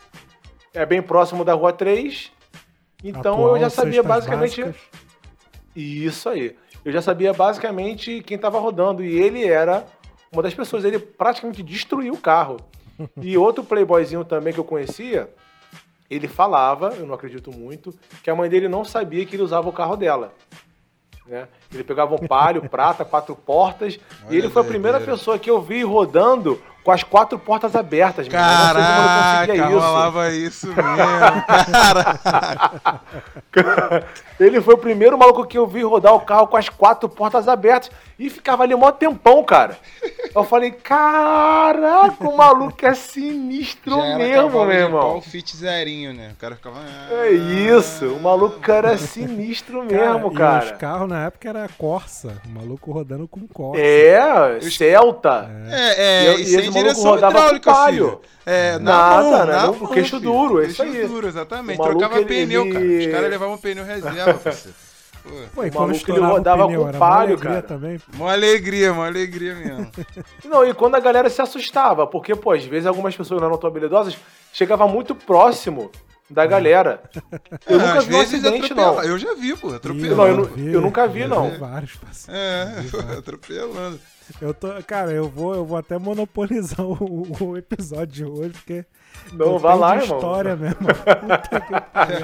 é 0.74 0.86
bem 0.86 1.02
próximo 1.02 1.44
da 1.44 1.54
Rua 1.54 1.74
3. 1.74 2.32
Então 3.04 3.34
Atual, 3.34 3.56
eu 3.56 3.62
já 3.62 3.70
sabia 3.70 4.04
basicamente. 4.04 4.64
Básicas. 4.64 4.82
Isso 5.76 6.30
aí. 6.30 6.56
Eu 6.84 6.92
já 6.92 7.02
sabia 7.02 7.34
basicamente 7.34 8.22
quem 8.22 8.36
estava 8.36 8.60
rodando. 8.60 9.04
E 9.04 9.20
ele 9.20 9.46
era 9.46 9.86
uma 10.32 10.42
das 10.42 10.54
pessoas. 10.54 10.84
Ele 10.84 11.00
praticamente 11.00 11.64
destruiu 11.64 12.14
o 12.14 12.18
carro. 12.18 12.58
e 13.22 13.38
outro 13.38 13.64
playboyzinho 13.64 14.24
também 14.24 14.54
que 14.54 14.60
eu 14.60 14.64
conhecia, 14.64 15.30
ele 16.10 16.28
falava, 16.28 16.94
eu 16.98 17.06
não 17.06 17.16
acredito 17.16 17.52
muito, 17.52 17.94
que 18.24 18.30
a 18.30 18.36
mãe 18.36 18.50
dele 18.50 18.68
não 18.68 18.84
sabia 18.84 19.26
que 19.26 19.36
ele 19.36 19.44
usava 19.44 19.70
o 19.70 19.74
carro 19.74 19.96
dela. 19.96 20.34
Né? 21.26 21.48
Ele 21.74 21.84
pegava 21.84 22.14
um 22.16 22.28
palio, 22.28 22.68
prata, 22.70 23.06
quatro 23.06 23.36
portas. 23.36 24.00
Olha 24.26 24.36
e 24.36 24.38
ele 24.38 24.50
foi 24.50 24.62
a 24.62 24.66
primeira 24.66 25.00
pessoa 25.00 25.40
que 25.40 25.50
eu 25.50 25.62
vi 25.62 25.84
rodando 25.84 26.62
com 26.84 26.92
as 26.92 27.04
quatro 27.04 27.38
portas 27.38 27.76
abertas. 27.76 28.28
Caraca, 28.28 29.54
isso. 29.54 29.64
rolava 29.70 30.32
isso 30.32 30.68
mesmo. 30.68 30.82
Caraca. 33.52 34.08
Ele 34.40 34.60
foi 34.60 34.74
o 34.74 34.78
primeiro 34.78 35.18
maluco 35.18 35.46
que 35.46 35.58
eu 35.58 35.68
vi 35.68 35.84
rodar 35.84 36.16
o 36.16 36.22
carro 36.22 36.48
com 36.48 36.58
as 36.58 36.68
quatro 36.68 37.08
portas 37.08 37.48
abertas 37.48 37.92
e 38.18 38.30
ficava 38.30 38.64
ali 38.64 38.74
um 38.74 38.80
maior 38.80 38.94
tempão, 38.94 39.44
cara. 39.44 39.78
Eu 40.34 40.44
falei, 40.44 40.72
caraca, 40.72 42.28
o 42.28 42.36
maluco 42.36 42.86
é 42.86 42.94
sinistro 42.94 43.96
Já 43.98 44.18
mesmo, 44.18 44.66
meu 44.66 44.72
irmão. 44.72 45.18
O 45.18 45.22
fit 45.22 45.56
zerinho, 45.56 46.14
né? 46.14 46.32
O 46.34 46.36
cara 46.36 46.56
ficava. 46.56 46.80
É 47.12 47.32
isso, 47.32 48.06
o 48.06 48.20
maluco 48.20 48.72
era 48.72 48.98
sinistro 48.98 49.84
mesmo, 49.84 50.32
cara. 50.32 50.66
E 50.66 50.72
os 50.72 50.78
carros 50.78 51.10
na 51.10 51.26
época 51.26 51.50
era 51.50 51.70
Corsa, 51.78 52.42
o 52.46 52.50
maluco 52.50 52.92
rodando 52.92 53.28
com 53.28 53.48
Corsa. 53.48 53.82
É, 53.82 54.60
Celta. 54.62 55.50
É, 55.70 56.26
é, 56.28 56.36
e, 56.36 56.40
e, 56.40 56.56
esse 56.56 56.71
direção 56.72 57.18
hidráulica, 57.18 57.86
filho. 57.86 58.22
É, 58.46 58.80
nada, 58.80 59.24
mão, 59.24 59.46
né? 59.46 59.62
Não, 59.62 59.88
queixo 59.88 60.20
filho. 60.20 60.32
duro, 60.32 60.64
é 60.64 60.68
isso 60.68 60.82
aí. 60.82 60.92
Queixo 60.92 61.08
duro, 61.08 61.28
exatamente. 61.28 61.82
Trocava 61.82 62.18
ele, 62.18 62.26
pneu, 62.26 62.64
ele... 62.66 62.74
cara. 62.74 62.86
Os 62.86 63.08
caras 63.08 63.30
levavam 63.30 63.58
pneu 63.58 63.86
reserva, 63.86 64.40
Pô, 65.24 65.30
Pô, 65.54 65.64
e 65.64 65.70
O 65.70 65.72
quando 65.72 65.90
maluco, 65.90 66.12
ele 66.12 66.20
rodava 66.20 66.66
pneu, 66.66 66.86
com 66.86 66.92
palio, 66.94 67.34
alegria 67.36 67.52
cara. 67.52 67.62
também. 67.62 68.02
uma 68.16 68.32
alegria, 68.32 68.92
uma 68.92 69.06
alegria 69.06 69.54
mesmo. 69.54 69.92
Não, 70.46 70.66
e 70.66 70.74
quando 70.74 70.96
a 70.96 71.00
galera 71.00 71.30
se 71.30 71.40
assustava, 71.40 72.08
porque, 72.08 72.34
pô, 72.34 72.52
às 72.52 72.66
vezes 72.66 72.88
algumas 72.88 73.16
pessoas 73.16 73.40
não 73.40 73.48
eram 73.48 73.58
tão 73.60 73.70
habilidosas, 73.70 74.18
chegava 74.52 74.88
muito 74.88 75.14
próximo 75.14 75.92
da 76.32 76.46
galera. 76.46 77.04
Eu 77.68 77.80
É, 77.80 77.82
nunca 77.88 78.00
às 78.00 78.06
vi 78.06 78.16
um 78.16 78.20
vezes 78.20 78.46
acidente, 78.46 78.74
não. 78.74 79.04
Eu 79.04 79.18
já 79.20 79.34
vi, 79.36 79.56
pô, 79.56 79.70
atropelando. 79.74 80.16
Não, 80.16 80.28
eu 80.28 80.38
não- 80.38 80.58
eu 80.74 80.82
nunca 80.82 81.08
vi, 81.08 81.26
não. 81.28 81.58
vários, 81.58 81.96
parceiro. 81.96 82.40
É, 82.40 82.86
atropelando. 83.18 84.00
Eu 84.40 84.54
tô, 84.54 84.70
cara, 84.88 85.12
eu 85.12 85.28
vou, 85.28 85.54
eu 85.56 85.66
vou 85.66 85.78
até 85.78 85.98
monopolizar 85.98 86.86
o, 86.86 87.28
o 87.44 87.58
episódio 87.58 88.08
de 88.08 88.24
hoje, 88.26 88.52
porque 88.54 88.86
Não, 89.34 89.60
vai 89.60 89.78
lá, 89.78 89.98
irmão. 89.98 90.18
história 90.18 90.56
mesmo. 90.58 90.78
Puta 90.78 91.60
que 91.60 91.82
pariu. 91.92 92.18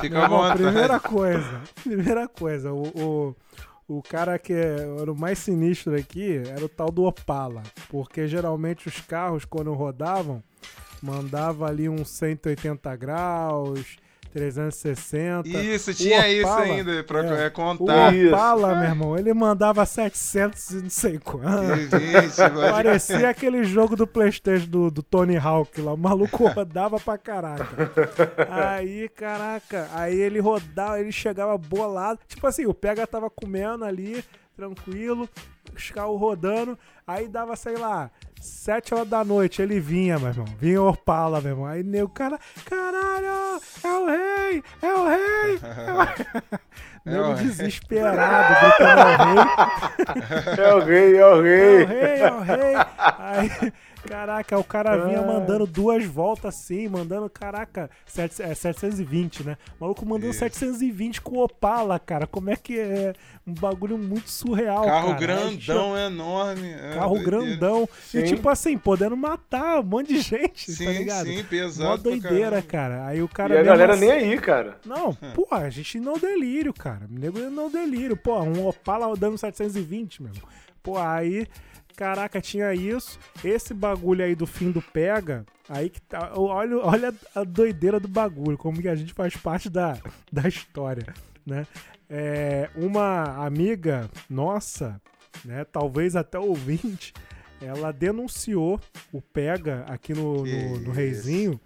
Fica 0.00 0.14
Meu 0.16 0.22
irmão, 0.24 0.52
primeira 0.56 0.98
coisa, 0.98 1.60
primeira 1.84 2.26
coisa, 2.28 2.72
o, 2.72 2.82
o, 3.88 3.96
o 3.98 4.02
cara 4.02 4.36
que 4.36 4.52
era 4.52 5.12
o 5.12 5.16
mais 5.16 5.38
sinistro 5.38 5.94
aqui 5.94 6.42
era 6.48 6.64
o 6.64 6.68
tal 6.68 6.90
do 6.90 7.04
Opala, 7.04 7.62
porque 7.88 8.26
geralmente 8.26 8.88
os 8.88 9.00
carros, 9.02 9.44
quando 9.44 9.72
rodavam, 9.74 10.42
mandava 11.04 11.66
ali 11.66 11.86
uns 11.88 12.08
180 12.08 12.96
graus, 12.96 13.98
360. 14.32 15.48
Isso, 15.48 15.90
O 15.90 15.94
tinha 15.94 16.28
isso 16.28 16.48
Opala, 16.48 16.64
ainda 16.64 17.04
pra 17.04 17.24
é, 17.24 17.44
é, 17.44 17.46
O 17.46 17.50
contar. 17.50 18.14
Isso. 18.14 18.34
Opala, 18.34 18.74
meu 18.74 18.88
irmão, 18.88 19.18
ele 19.18 19.34
mandava 19.34 19.84
700 19.84 20.70
e 20.70 20.82
não 20.82 20.90
sei 20.90 21.18
quanto. 21.18 21.90
Parecia 22.70 23.28
aquele 23.28 23.64
jogo 23.64 23.94
do 23.94 24.06
Playstation 24.06 24.66
do, 24.66 24.90
do 24.90 25.02
Tony 25.02 25.36
Hawk 25.36 25.78
lá. 25.80 25.92
O 25.92 25.98
maluco 25.98 26.46
rodava 26.48 26.98
pra 26.98 27.18
caraca. 27.18 27.92
Aí, 28.48 29.08
caraca, 29.10 29.88
aí 29.92 30.18
ele 30.18 30.40
rodava, 30.40 30.98
ele 30.98 31.12
chegava 31.12 31.56
bolado. 31.58 32.18
Tipo 32.26 32.46
assim, 32.46 32.64
o 32.64 32.72
Pega 32.72 33.06
tava 33.06 33.28
comendo 33.28 33.84
ali, 33.84 34.24
tranquilo, 34.56 35.28
os 35.76 35.90
carros 35.90 36.18
rodando. 36.18 36.78
Aí 37.06 37.28
dava, 37.28 37.54
sei 37.54 37.76
lá, 37.76 38.10
sete 38.44 38.94
horas 38.94 39.08
da 39.08 39.24
noite, 39.24 39.60
ele 39.62 39.80
vinha, 39.80 40.18
meu 40.18 40.28
irmão. 40.28 40.44
Vinha 40.58 40.82
o 40.82 40.88
Opala, 40.88 41.40
meu 41.40 41.52
irmão. 41.52 41.66
Aí 41.66 41.82
nego, 41.82 42.08
cara, 42.08 42.38
caralho, 42.64 43.26
é 43.82 43.88
o 43.88 44.06
rei, 44.06 44.62
é 44.82 44.94
o 44.94 45.08
rei. 45.08 45.60
É 45.62 45.92
o 45.92 45.98
rei. 46.00 46.58
Nego 47.04 47.22
o 47.24 47.34
rei. 47.34 47.44
desesperado, 47.46 48.54
gritando 48.60 49.40
é 50.60 50.74
o 50.74 50.80
rei. 50.80 51.16
É 51.16 51.26
o 51.26 51.26
rei, 51.26 51.26
é 51.26 51.26
o 51.26 51.26
É 51.26 51.34
o 51.34 51.42
rei. 51.42 51.84
rei, 51.84 52.22
é 52.22 52.32
o 52.32 52.40
rei. 52.40 52.74
Aí, 53.18 53.72
caraca, 54.08 54.58
o 54.58 54.64
cara 54.64 54.96
vinha 55.06 55.20
Ah. 55.20 55.26
mandando 55.26 55.66
duas 55.66 56.04
voltas 56.04 56.54
assim, 56.54 56.88
mandando, 56.88 57.28
caraca, 57.30 57.90
sete- 58.06 58.42
é, 58.42 58.54
720, 58.54 59.42
né? 59.44 59.56
O 59.78 59.84
maluco 59.84 60.04
mandando 60.06 60.30
Isso. 60.30 60.38
720 60.40 61.20
com 61.20 61.38
Opala, 61.38 61.98
cara. 61.98 62.26
Como 62.26 62.50
é 62.50 62.56
que 62.56 62.78
é? 62.78 63.12
Um 63.46 63.52
bagulho 63.54 63.98
muito 63.98 64.30
surreal, 64.30 64.84
Carro 64.84 65.08
cara. 65.08 65.20
Grandão, 65.20 65.98
enorme. 65.98 66.70
é, 66.72 66.94
Carro 66.94 67.14
doideira. 67.14 67.30
grandão. 67.44 67.88
E 67.92 68.20
Sim. 68.20 68.22
tipo 68.24 68.48
assim, 68.48 68.78
podendo 68.78 69.16
matar 69.16 69.80
um 69.80 69.82
monte 69.82 70.14
de 70.14 70.20
gente, 70.20 70.70
Sim, 70.72 70.84
tá 70.84 70.90
ligado? 70.92 71.26
sim, 71.26 71.44
pesado 71.44 71.84
Mó 71.90 71.94
pra 71.98 72.02
doideira, 72.10 72.62
cara. 72.62 73.06
Aí 73.06 73.22
o 73.22 73.28
cara. 73.28 73.54
E 73.54 73.58
a 73.58 73.62
galera 73.62 73.94
assim- 73.94 74.06
nem 74.06 74.10
aí, 74.12 74.38
cara. 74.40 74.78
não, 74.86 75.16
É. 75.20 75.30
pô, 75.34 75.46
a 75.50 75.68
gente 75.70 75.98
não 76.00 76.14
delírio, 76.18 76.72
cara. 76.72 77.06
Nego 77.10 77.38
não 77.50 77.70
delírio. 77.70 78.16
Pô, 78.16 78.40
um 78.42 78.66
Opala 78.66 79.06
rodando 79.06 79.36
720, 79.36 80.22
meu. 80.22 80.32
irmão. 80.32 80.48
Pô, 80.82 80.98
aí, 80.98 81.46
caraca, 81.96 82.40
tinha 82.40 82.74
isso. 82.74 83.18
Esse 83.44 83.72
bagulho 83.72 84.24
aí 84.24 84.34
do 84.34 84.46
fim 84.46 84.70
do 84.70 84.82
pega, 84.82 85.44
aí 85.68 85.88
que 85.88 86.00
tá. 86.00 86.32
Olha, 86.36 86.76
olha 86.78 87.14
a 87.34 87.44
doideira 87.44 87.98
do 87.98 88.08
bagulho, 88.08 88.58
como 88.58 88.80
que 88.80 88.88
a 88.88 88.94
gente 88.94 89.12
faz 89.12 89.36
parte 89.36 89.68
da, 89.70 89.98
da 90.30 90.46
história, 90.48 91.06
né? 91.46 91.66
É, 92.08 92.68
uma 92.76 93.44
amiga 93.44 94.10
nossa, 94.28 95.00
né, 95.44 95.64
talvez 95.64 96.14
até 96.14 96.38
ouvinte, 96.38 97.14
ela 97.60 97.92
denunciou 97.92 98.78
o 99.12 99.20
pega 99.22 99.84
aqui 99.88 100.12
no, 100.12 100.44
no, 100.44 100.80
no. 100.80 100.92
Reizinho 100.92 101.58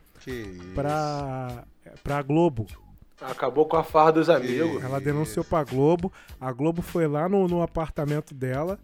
pra, 0.75 1.65
pra 2.05 2.23
Globo. 2.23 2.67
Acabou 3.21 3.67
com 3.67 3.77
a 3.77 3.83
farra 3.83 4.13
dos 4.13 4.31
amigos. 4.31 4.83
Ela 4.83 5.01
denunciou 5.01 5.45
pra 5.45 5.65
Globo. 5.65 6.13
A 6.41 6.53
Globo 6.53 6.83
foi 6.83 7.09
lá 7.09 7.29
no, 7.29 7.49
no 7.49 7.63
apartamento 7.63 8.33
dela 8.33 8.79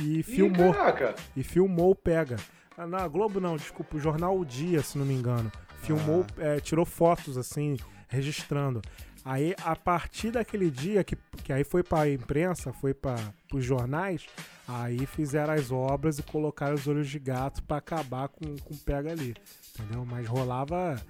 e 0.00 0.18
Ih, 0.18 0.22
filmou. 0.22 0.72
caraca. 0.72 1.14
E 1.36 1.42
filmou 1.42 1.90
o 1.90 1.94
Pega. 1.94 2.36
Ah, 2.76 2.86
Na 2.86 3.06
Globo 3.08 3.40
não, 3.40 3.56
desculpa, 3.56 3.96
o 3.96 4.00
Jornal 4.00 4.38
O 4.38 4.44
Dia, 4.44 4.82
se 4.82 4.96
não 4.98 5.04
me 5.04 5.14
engano. 5.14 5.50
Filmou, 5.82 6.24
é, 6.38 6.60
tirou 6.60 6.84
fotos 6.84 7.36
assim, 7.36 7.76
registrando. 8.08 8.80
Aí, 9.24 9.54
a 9.64 9.76
partir 9.76 10.30
daquele 10.30 10.70
dia, 10.70 11.04
que, 11.04 11.16
que 11.44 11.52
aí 11.52 11.64
foi 11.64 11.82
pra 11.82 12.08
imprensa, 12.08 12.72
foi 12.72 12.94
para 12.94 13.16
os 13.52 13.64
jornais, 13.64 14.24
aí 14.66 15.04
fizeram 15.06 15.52
as 15.52 15.70
obras 15.70 16.18
e 16.18 16.22
colocaram 16.22 16.74
os 16.74 16.86
olhos 16.88 17.08
de 17.08 17.18
gato 17.18 17.62
pra 17.64 17.76
acabar 17.78 18.28
com, 18.28 18.56
com 18.58 18.74
o 18.74 18.78
Pega 18.78 19.10
ali. 19.10 19.34
Entendeu? 19.78 20.04
Mas 20.06 20.26
rolava. 20.26 21.00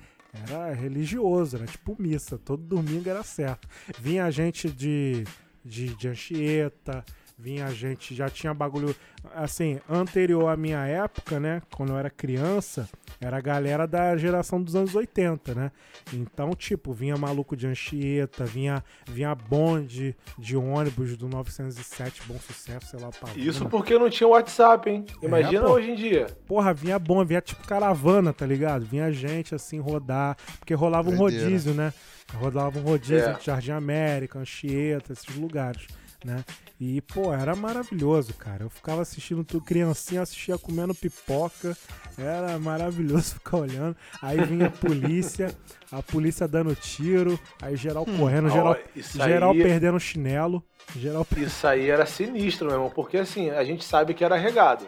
Era 0.46 0.72
religioso, 0.74 1.56
era 1.56 1.66
tipo 1.66 1.96
missa. 1.98 2.36
Todo 2.38 2.62
domingo 2.62 3.08
era 3.08 3.22
certo. 3.22 3.66
Vinha 3.98 4.30
gente 4.30 4.70
de, 4.70 5.24
de, 5.64 5.94
de 5.94 6.08
Anchieta, 6.08 7.04
vinha 7.38 7.70
gente, 7.70 8.14
já 8.14 8.28
tinha 8.28 8.52
bagulho. 8.52 8.94
Assim, 9.34 9.78
anterior 9.88 10.48
à 10.48 10.56
minha 10.56 10.84
época, 10.86 11.38
né? 11.40 11.60
Quando 11.74 11.90
eu 11.90 11.98
era 11.98 12.08
criança, 12.10 12.88
era 13.20 13.36
a 13.36 13.40
galera 13.40 13.86
da 13.86 14.16
geração 14.16 14.62
dos 14.62 14.74
anos 14.76 14.94
80, 14.94 15.54
né? 15.54 15.72
Então, 16.12 16.50
tipo, 16.50 16.92
vinha 16.92 17.16
maluco 17.16 17.56
de 17.56 17.66
Anchieta, 17.66 18.44
vinha, 18.44 18.82
vinha 19.06 19.34
bonde 19.34 20.16
de 20.38 20.56
ônibus 20.56 21.16
do 21.16 21.28
907, 21.28 22.22
bom 22.26 22.38
sucesso, 22.38 22.86
sei 22.90 23.00
lá, 23.00 23.10
pra 23.10 23.30
Isso 23.36 23.66
porque 23.66 23.98
não 23.98 24.08
tinha 24.08 24.28
WhatsApp, 24.28 24.88
hein? 24.88 25.04
Imagina 25.22 25.64
pô. 25.64 25.72
hoje 25.72 25.90
em 25.90 25.94
dia. 25.94 26.26
Porra, 26.46 26.72
vinha 26.72 26.98
bom, 26.98 27.24
vinha 27.24 27.40
tipo 27.40 27.66
caravana, 27.66 28.32
tá 28.32 28.46
ligado? 28.46 28.84
Vinha 28.84 29.10
gente 29.12 29.54
assim 29.54 29.78
rodar, 29.80 30.36
porque 30.58 30.74
rolava 30.74 31.10
um 31.10 31.16
Doideira. 31.16 31.44
rodízio, 31.44 31.74
né? 31.74 31.92
Rolava 32.34 32.78
um 32.78 32.82
rodízio 32.82 33.18
É. 33.30 33.32
de 33.34 33.44
Jardim 33.46 33.72
América, 33.72 34.38
Anchieta, 34.38 35.12
esses 35.12 35.34
lugares, 35.36 35.86
né? 36.24 36.44
E, 36.80 37.00
pô, 37.00 37.32
era 37.32 37.54
maravilhoso, 37.54 38.34
cara. 38.34 38.64
Eu 38.64 38.70
ficava 38.70 39.02
assistindo 39.02 39.44
tudo, 39.44 39.64
criancinha, 39.64 40.22
assistia 40.22 40.58
comendo 40.58 40.94
pipoca, 40.94 41.76
era 42.16 42.58
maravilhoso 42.58 43.34
ficar 43.38 43.58
olhando. 43.58 43.96
Aí 44.22 44.40
vinha 44.44 44.66
a 44.66 44.70
polícia, 44.70 45.54
a 45.90 46.02
polícia 46.02 46.46
dando 46.46 46.74
tiro, 46.74 47.38
aí 47.60 47.76
geral 47.76 48.04
correndo, 48.04 48.48
geral, 48.50 48.76
isso 48.94 49.16
geral 49.18 49.50
aí- 49.52 49.62
perdendo 49.62 49.96
o 49.96 50.00
chinelo, 50.00 50.62
geral 50.96 51.26
Isso 51.36 51.66
aí 51.66 51.88
era 51.88 52.06
sinistro, 52.06 52.66
meu 52.66 52.76
irmão, 52.76 52.90
porque 52.90 53.18
assim, 53.18 53.50
a 53.50 53.64
gente 53.64 53.84
sabe 53.84 54.14
que 54.14 54.24
era 54.24 54.36
regado. 54.36 54.86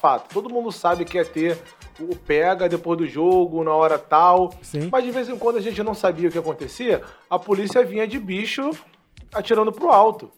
Fato. 0.00 0.32
Todo 0.32 0.48
mundo 0.48 0.72
sabe 0.72 1.04
que 1.04 1.18
ia 1.18 1.24
ter 1.26 1.58
o 1.98 2.16
pega 2.16 2.66
depois 2.70 2.96
do 2.98 3.06
jogo, 3.06 3.62
na 3.62 3.74
hora 3.74 3.98
tal. 3.98 4.50
Sim. 4.62 4.88
Mas 4.90 5.04
de 5.04 5.10
vez 5.10 5.28
em 5.28 5.36
quando 5.36 5.56
a 5.56 5.60
gente 5.60 5.82
não 5.82 5.92
sabia 5.94 6.30
o 6.30 6.32
que 6.32 6.38
acontecia, 6.38 7.02
a 7.28 7.38
polícia 7.38 7.84
vinha 7.84 8.08
de 8.08 8.18
bicho 8.18 8.70
atirando 9.34 9.70
pro 9.70 9.90
alto, 9.90 10.30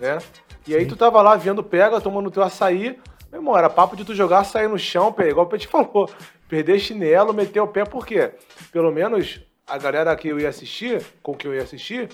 né? 0.00 0.18
E 0.66 0.74
aí 0.74 0.86
tu 0.86 0.96
tava 0.96 1.20
lá 1.22 1.34
vendo 1.36 1.62
pega, 1.62 2.00
tomando 2.00 2.30
teu 2.30 2.42
açaí. 2.42 2.98
Meu 3.30 3.40
irmão, 3.40 3.56
era 3.56 3.68
papo 3.68 3.96
de 3.96 4.04
tu 4.04 4.14
jogar 4.14 4.40
açaí 4.40 4.68
no 4.68 4.78
chão, 4.78 5.12
pé, 5.12 5.30
igual 5.30 5.46
o 5.46 5.48
Pet 5.48 5.66
falou. 5.68 6.10
Perder 6.48 6.78
chinelo, 6.78 7.32
meter 7.32 7.60
o 7.60 7.68
pé, 7.68 7.84
por 7.84 8.06
quê? 8.06 8.32
Pelo 8.72 8.90
menos 8.90 9.40
a 9.66 9.76
galera 9.76 10.14
que 10.16 10.28
eu 10.28 10.40
ia 10.40 10.48
assistir, 10.48 11.04
com 11.22 11.34
que 11.34 11.46
eu 11.46 11.54
ia 11.54 11.62
assistir, 11.62 12.08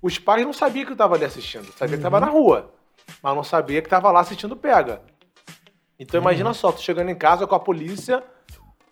os 0.00 0.18
pais 0.18 0.44
não 0.44 0.52
sabiam 0.52 0.86
que 0.86 0.92
eu 0.92 0.96
tava 0.96 1.14
ali 1.14 1.24
assistindo. 1.24 1.66
Sabia 1.76 1.96
que 1.96 2.02
tava 2.02 2.20
na 2.20 2.26
rua. 2.26 2.72
Mas 3.22 3.36
não 3.36 3.44
sabia 3.44 3.82
que 3.82 3.88
tava 3.88 4.10
lá 4.10 4.20
assistindo 4.20 4.56
pega. 4.56 5.02
Então 5.98 6.20
imagina 6.20 6.52
só, 6.52 6.72
tu 6.72 6.82
chegando 6.82 7.10
em 7.10 7.14
casa 7.14 7.46
com 7.46 7.54
a 7.54 7.60
polícia, 7.60 8.22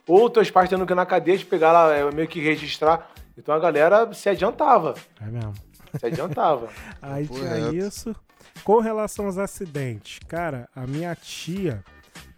ou 0.06 0.28
teus 0.30 0.50
pais 0.50 0.68
tendo 0.68 0.86
que 0.86 0.92
ir 0.92 0.96
na 0.96 1.06
cadeia 1.06 1.38
te 1.38 1.46
pegar 1.46 1.72
lá, 1.72 1.94
é, 1.94 2.10
meio 2.10 2.28
que 2.28 2.40
registrar. 2.40 3.10
Então 3.36 3.54
a 3.54 3.58
galera 3.58 4.12
se 4.12 4.28
adiantava. 4.28 4.94
É 5.20 5.26
mesmo. 5.26 5.52
Se 5.98 6.06
adiantava. 6.06 6.68
Aí 7.00 7.26
tinha 7.26 7.54
reto. 7.54 7.76
isso. 7.76 8.16
Com 8.62 8.80
relação 8.80 9.26
aos 9.26 9.38
acidentes, 9.38 10.20
cara, 10.28 10.68
a 10.74 10.86
minha 10.86 11.14
tia, 11.14 11.82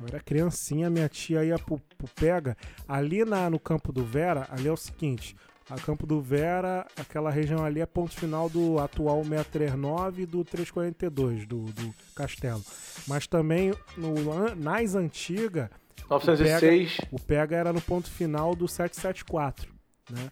eu 0.00 0.06
era 0.06 0.20
criancinha, 0.20 0.88
minha 0.88 1.08
tia 1.08 1.44
ia 1.44 1.58
pro, 1.58 1.78
pro 1.98 2.08
Pega. 2.14 2.56
Ali 2.88 3.24
na, 3.24 3.50
no 3.50 3.58
Campo 3.58 3.92
do 3.92 4.04
Vera, 4.04 4.46
ali 4.50 4.68
é 4.68 4.72
o 4.72 4.76
seguinte: 4.76 5.36
a 5.68 5.76
Campo 5.76 6.06
do 6.06 6.20
Vera, 6.20 6.86
aquela 6.96 7.30
região 7.30 7.64
ali 7.64 7.80
é 7.80 7.86
ponto 7.86 8.14
final 8.14 8.48
do 8.48 8.78
atual 8.78 9.24
639 9.24 10.22
e 10.22 10.26
do 10.26 10.44
342 10.44 11.46
do, 11.46 11.64
do 11.64 11.94
Castelo. 12.14 12.62
Mas 13.06 13.26
também 13.26 13.74
no, 13.96 14.14
nas 14.54 14.94
antigas, 14.94 15.68
906. 16.08 16.98
o 17.10 17.20
Pega 17.20 17.56
era 17.56 17.72
no 17.72 17.80
ponto 17.80 18.08
final 18.08 18.54
do 18.54 18.68
774, 18.68 19.72
né? 20.10 20.30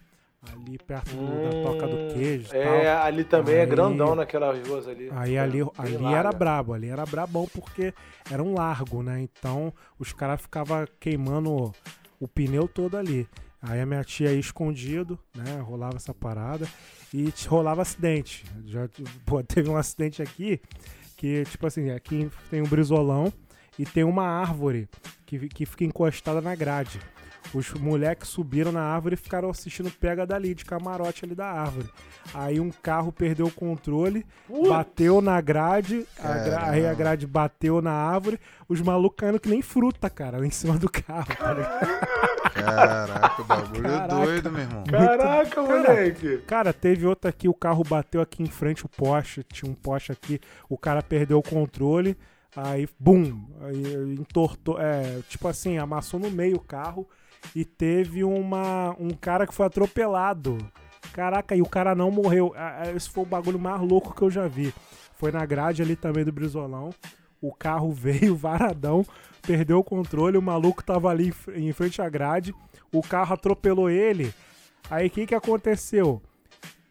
Ali 0.53 0.77
perto 0.77 1.15
do- 1.15 1.43
da 1.43 1.63
Toca 1.63 1.87
do 1.87 2.13
Queijo 2.13 2.47
e 2.47 2.49
tal. 2.49 2.57
É, 2.75 2.87
ali 2.97 3.23
também 3.23 3.55
é 3.55 3.61
Aí- 3.61 3.65
grandão 3.65 4.15
naquelas 4.15 4.67
ruas 4.67 4.87
ali. 4.87 5.09
Aí 5.11 5.35
É, 5.35 5.39
ali, 5.39 5.61
ali 5.77 5.97
larga. 5.97 6.17
era 6.17 6.31
brabo, 6.31 6.73
ali 6.73 6.89
era 6.89 7.05
brabão 7.05 7.47
porque 7.53 7.93
era 8.31 8.41
um 8.43 8.53
largo, 8.53 9.01
né? 9.03 9.21
Então 9.21 9.73
os 9.99 10.11
caras 10.13 10.41
ficavam 10.41 10.85
queimando 10.99 11.71
o 12.19 12.27
pneu 12.27 12.67
todo 12.67 12.97
ali. 12.97 13.27
Aí 13.61 13.81
a 13.81 13.85
minha 13.85 14.03
tia 14.03 14.31
ia 14.31 14.39
escondido, 14.39 15.17
né? 15.35 15.59
Rolava 15.61 15.95
essa 15.95 16.13
parada 16.13 16.67
e 17.13 17.33
rolava 17.47 17.81
acidente. 17.81 18.45
Já 18.65 18.87
pô, 19.25 19.41
teve 19.43 19.69
um 19.69 19.75
acidente 19.77 20.21
aqui 20.21 20.61
que, 21.17 21.43
tipo 21.45 21.65
assim, 21.65 21.89
aqui 21.91 22.29
tem 22.49 22.61
um 22.61 22.67
brisolão 22.67 23.31
e 23.79 23.85
tem 23.85 24.03
uma 24.03 24.25
árvore 24.27 24.87
que, 25.25 25.47
que 25.49 25.65
fica 25.65 25.83
encostada 25.83 26.39
na 26.41 26.53
grade. 26.55 26.99
Os 27.53 27.71
moleques 27.73 28.29
subiram 28.29 28.71
na 28.71 28.81
árvore 28.81 29.13
e 29.13 29.17
ficaram 29.17 29.49
assistindo 29.49 29.89
pega 29.91 30.25
dali, 30.25 30.53
de 30.53 30.65
camarote 30.65 31.23
ali 31.23 31.35
da 31.35 31.45
árvore. 31.47 31.87
Aí 32.33 32.59
um 32.59 32.69
carro 32.71 33.11
perdeu 33.11 33.45
o 33.45 33.51
controle, 33.51 34.25
Putz. 34.47 34.67
bateu 34.67 35.21
na 35.21 35.39
grade, 35.39 36.05
a 36.19 36.33
gra- 36.33 36.69
aí 36.71 36.85
a 36.85 36.93
grade 36.93 37.25
bateu 37.27 37.81
na 37.81 37.91
árvore, 37.93 38.39
os 38.67 38.81
malucos 38.81 39.17
caindo 39.17 39.39
que 39.39 39.47
nem 39.47 39.61
fruta, 39.61 40.09
cara, 40.09 40.39
lá 40.39 40.45
em 40.45 40.49
cima 40.49 40.77
do 40.77 40.89
carro. 40.89 41.27
tá? 41.27 42.51
Caraca, 42.53 43.41
o 43.41 43.45
bagulho 43.45 43.83
Caraca. 43.83 44.15
doido, 44.25 44.51
meu 44.51 44.61
irmão. 44.61 44.83
Caraca, 44.85 45.49
Cara, 45.55 45.67
moleque. 45.67 46.37
Cara, 46.47 46.73
teve 46.73 47.05
outra 47.05 47.29
aqui, 47.29 47.47
o 47.47 47.53
carro 47.53 47.83
bateu 47.83 48.21
aqui 48.21 48.43
em 48.43 48.47
frente, 48.47 48.85
o 48.85 48.89
poste, 48.89 49.43
tinha 49.43 49.69
um 49.69 49.75
poste 49.75 50.11
aqui, 50.11 50.39
o 50.69 50.77
cara 50.77 51.01
perdeu 51.03 51.37
o 51.37 51.43
controle, 51.43 52.17
aí, 52.55 52.87
bum, 52.99 53.45
aí 53.61 54.15
entortou, 54.19 54.79
é, 54.79 55.19
tipo 55.29 55.47
assim, 55.47 55.77
amassou 55.77 56.19
no 56.19 56.31
meio 56.31 56.55
o 56.57 56.61
carro 56.61 57.07
e 57.55 57.65
teve 57.65 58.23
uma, 58.23 58.95
um 58.99 59.09
cara 59.09 59.45
que 59.45 59.53
foi 59.53 59.65
atropelado. 59.65 60.57
Caraca, 61.13 61.55
e 61.55 61.61
o 61.61 61.65
cara 61.69 61.93
não 61.95 62.11
morreu. 62.11 62.53
Ah, 62.55 62.81
ah, 62.83 62.91
Esse 62.91 63.09
foi 63.09 63.23
o 63.23 63.27
bagulho 63.27 63.59
mais 63.59 63.79
louco 63.81 64.13
que 64.15 64.21
eu 64.21 64.29
já 64.29 64.47
vi. 64.47 64.73
Foi 65.17 65.31
na 65.31 65.45
grade 65.45 65.81
ali 65.81 65.95
também 65.95 66.25
do 66.25 66.31
Brizolão. 66.31 66.89
O 67.41 67.53
carro 67.53 67.91
veio 67.93 68.35
varadão, 68.35 69.05
perdeu 69.41 69.79
o 69.79 69.83
controle, 69.83 70.37
o 70.37 70.41
maluco 70.41 70.83
tava 70.83 71.09
ali 71.09 71.27
em 71.27 71.31
fr- 71.31 71.51
em 71.55 71.71
frente 71.71 72.01
à 72.01 72.09
grade, 72.09 72.53
o 72.91 73.01
carro 73.01 73.33
atropelou 73.33 73.89
ele. 73.89 74.33
Aí 74.89 75.07
o 75.07 75.09
que 75.09 75.25
que 75.27 75.35
aconteceu? 75.35 76.21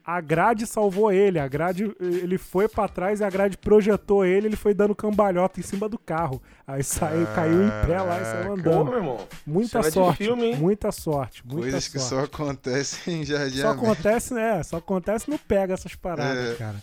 A 0.07 0.21
grade 0.21 0.67
salvou 0.67 1.11
ele, 1.11 1.39
a 1.39 1.49
grade, 1.49 1.91
ele 1.99 2.37
foi 2.37 2.69
pra 2.69 2.87
trás 2.87 3.21
e 3.21 3.25
a 3.25 3.31
grade 3.31 3.57
projetou 3.57 4.23
ele, 4.23 4.49
ele 4.49 4.57
foi 4.57 4.75
dando 4.75 4.95
cambalhota 4.95 5.59
em 5.59 5.63
cima 5.63 5.89
do 5.89 5.97
carro. 5.99 6.43
Aí 6.67 6.83
saiu, 6.85 7.27
caiu 7.35 7.65
em 7.67 7.71
pé 7.87 8.03
lá 8.03 8.21
e 8.21 8.25
saiu 8.27 8.53
andando. 8.53 8.85
meu 8.85 8.95
irmão. 8.97 9.29
Muita 9.47 9.81
de 9.81 9.91
sorte, 9.93 10.19
filme, 10.25 10.45
hein? 10.45 10.57
muita 10.57 10.93
sorte, 10.93 11.43
muita 11.47 11.63
Coisas 11.63 11.89
que 11.89 11.99
sorte. 11.99 12.09
só 12.11 12.25
acontecem 12.25 13.23
em 13.23 13.25
Jardim 13.25 13.61
Só 13.63 13.71
acontece, 13.71 14.35
né? 14.35 14.63
Só 14.63 14.77
acontece 14.77 15.31
no 15.31 15.39
pega 15.39 15.73
essas 15.73 15.95
paradas, 15.95 16.53
É. 16.53 16.55
cara. 16.57 16.83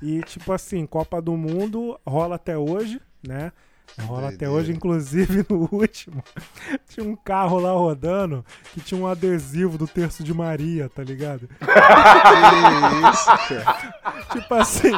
E 0.00 0.20
tipo 0.22 0.50
assim, 0.50 0.86
Copa 0.86 1.20
do 1.20 1.36
Mundo 1.36 2.00
rola 2.06 2.36
até 2.36 2.56
hoje, 2.56 3.00
né? 3.22 3.52
Rola 4.00 4.30
até 4.30 4.48
hoje, 4.48 4.72
inclusive 4.72 5.44
no 5.48 5.68
último, 5.70 6.22
tinha 6.88 7.06
um 7.06 7.14
carro 7.14 7.58
lá 7.58 7.72
rodando 7.72 8.44
que 8.72 8.80
tinha 8.80 8.98
um 8.98 9.06
adesivo 9.06 9.76
do 9.76 9.86
terço 9.86 10.24
de 10.24 10.32
Maria, 10.32 10.88
tá 10.88 11.02
ligado? 11.02 11.48
Que 11.60 13.10
isso, 13.10 13.26
cara. 13.48 13.92
Tipo 14.32 14.54
assim, 14.54 14.92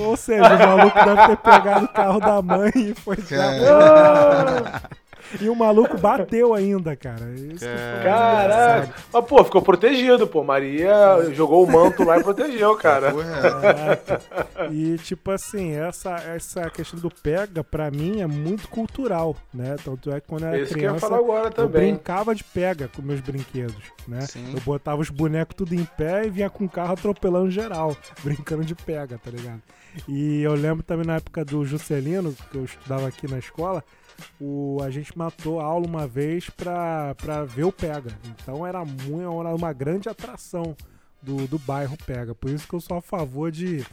ou 0.00 0.16
seja, 0.16 0.54
o 0.54 0.58
maluco 0.58 1.04
deve 1.04 1.26
ter 1.28 1.36
pegado 1.36 1.84
o 1.84 1.88
carro 1.88 2.20
da 2.20 2.42
mãe 2.42 2.72
e 2.74 2.94
foi 2.94 3.16
dar. 3.16 4.90
E 5.40 5.48
o 5.48 5.54
maluco 5.54 5.98
bateu 5.98 6.54
ainda, 6.54 6.96
cara. 6.96 7.30
Isso 7.34 7.64
Caraca. 8.02 8.94
Mas, 9.12 9.24
pô, 9.24 9.44
ficou 9.44 9.62
protegido, 9.62 10.26
pô. 10.26 10.42
Maria 10.42 11.30
jogou 11.32 11.64
o 11.64 11.70
manto 11.70 12.04
lá 12.04 12.18
e 12.18 12.22
protegeu, 12.22 12.74
cara. 12.76 13.12
É. 14.58 14.72
E 14.72 14.98
tipo 14.98 15.30
assim, 15.30 15.72
essa, 15.74 16.14
essa 16.16 16.70
questão 16.70 16.98
do 16.98 17.10
pega, 17.10 17.62
pra 17.62 17.90
mim, 17.90 18.20
é 18.20 18.26
muito 18.26 18.68
cultural, 18.68 19.36
né? 19.52 19.76
Tanto 19.84 20.10
é 20.10 20.20
que 20.20 20.26
quando 20.28 20.42
eu 20.42 20.48
era 20.48 20.58
Esse 20.58 20.72
eu 20.72 20.78
criança, 20.78 21.00
falar 21.00 21.18
agora 21.18 21.48
eu 21.48 21.52
também. 21.52 21.92
brincava 21.92 22.34
de 22.34 22.44
pega 22.44 22.88
com 22.88 23.02
meus 23.02 23.20
brinquedos, 23.20 23.76
né? 24.06 24.22
Sim. 24.22 24.52
Eu 24.54 24.60
botava 24.60 25.00
os 25.00 25.10
bonecos 25.10 25.56
tudo 25.56 25.74
em 25.74 25.84
pé 25.84 26.26
e 26.26 26.30
vinha 26.30 26.50
com 26.50 26.64
o 26.64 26.68
carro 26.68 26.92
atropelando 26.94 27.50
geral, 27.50 27.96
brincando 28.22 28.64
de 28.64 28.74
pega, 28.74 29.18
tá 29.18 29.30
ligado? 29.30 29.60
E 30.06 30.42
eu 30.42 30.54
lembro 30.54 30.82
também 30.82 31.06
na 31.06 31.16
época 31.16 31.44
do 31.44 31.64
Juscelino, 31.64 32.34
que 32.50 32.56
eu 32.56 32.64
estudava 32.64 33.08
aqui 33.08 33.28
na 33.30 33.38
escola, 33.38 33.84
o, 34.40 34.78
a 34.82 34.90
gente 34.90 35.16
matou 35.16 35.60
a 35.60 35.64
aula 35.64 35.86
uma 35.86 36.06
vez 36.06 36.50
pra, 36.50 37.14
pra 37.14 37.44
ver 37.44 37.64
o 37.64 37.72
pega. 37.72 38.10
Então 38.26 38.66
era, 38.66 38.84
muito, 38.84 39.40
era 39.40 39.54
uma 39.54 39.72
grande 39.72 40.08
atração 40.08 40.76
do, 41.22 41.46
do 41.46 41.58
bairro 41.58 41.96
Pega. 42.06 42.34
Por 42.34 42.50
isso 42.50 42.66
que 42.66 42.74
eu 42.74 42.80
sou 42.80 42.96
a 42.96 43.02
favor 43.02 43.50
de 43.50 43.84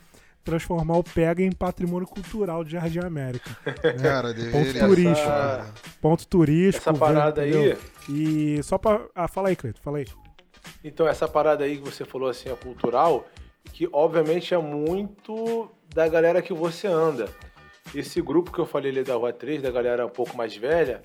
transformar 0.43 0.97
o 0.97 1.03
Pega 1.03 1.41
em 1.41 1.51
patrimônio 1.51 2.07
cultural 2.07 2.63
de 2.63 2.71
Jardim 2.71 2.99
América. 2.99 3.49
Cara, 4.01 4.33
deveria. 4.33 4.87
turístico. 4.87 5.27
Cara. 5.27 5.65
Ponto 6.01 6.27
turístico. 6.27 6.89
Essa 6.89 6.97
parada 6.97 7.47
entendeu? 7.47 7.77
aí. 8.07 8.57
E 8.57 8.63
só 8.63 8.77
pra. 8.77 9.01
Ah, 9.13 9.27
fala 9.27 9.49
aí, 9.49 9.55
Cleito, 9.55 9.81
fala 9.81 9.97
aí. 9.97 10.05
Então, 10.83 11.07
essa 11.07 11.27
parada 11.27 11.63
aí 11.63 11.77
que 11.77 11.83
você 11.83 12.05
falou 12.05 12.29
assim, 12.29 12.49
é 12.49 12.55
cultural, 12.55 13.27
que 13.73 13.89
obviamente 13.91 14.53
é 14.53 14.57
muito 14.57 15.69
da 15.93 16.07
galera 16.07 16.41
que 16.41 16.53
você 16.53 16.87
anda. 16.87 17.29
Esse 17.93 18.21
grupo 18.21 18.51
que 18.51 18.59
eu 18.59 18.65
falei 18.65 18.91
ali 18.91 19.03
da 19.03 19.15
Rua 19.15 19.31
3, 19.31 19.61
da 19.61 19.71
galera 19.71 20.05
um 20.05 20.09
pouco 20.09 20.35
mais 20.35 20.55
velha, 20.55 21.01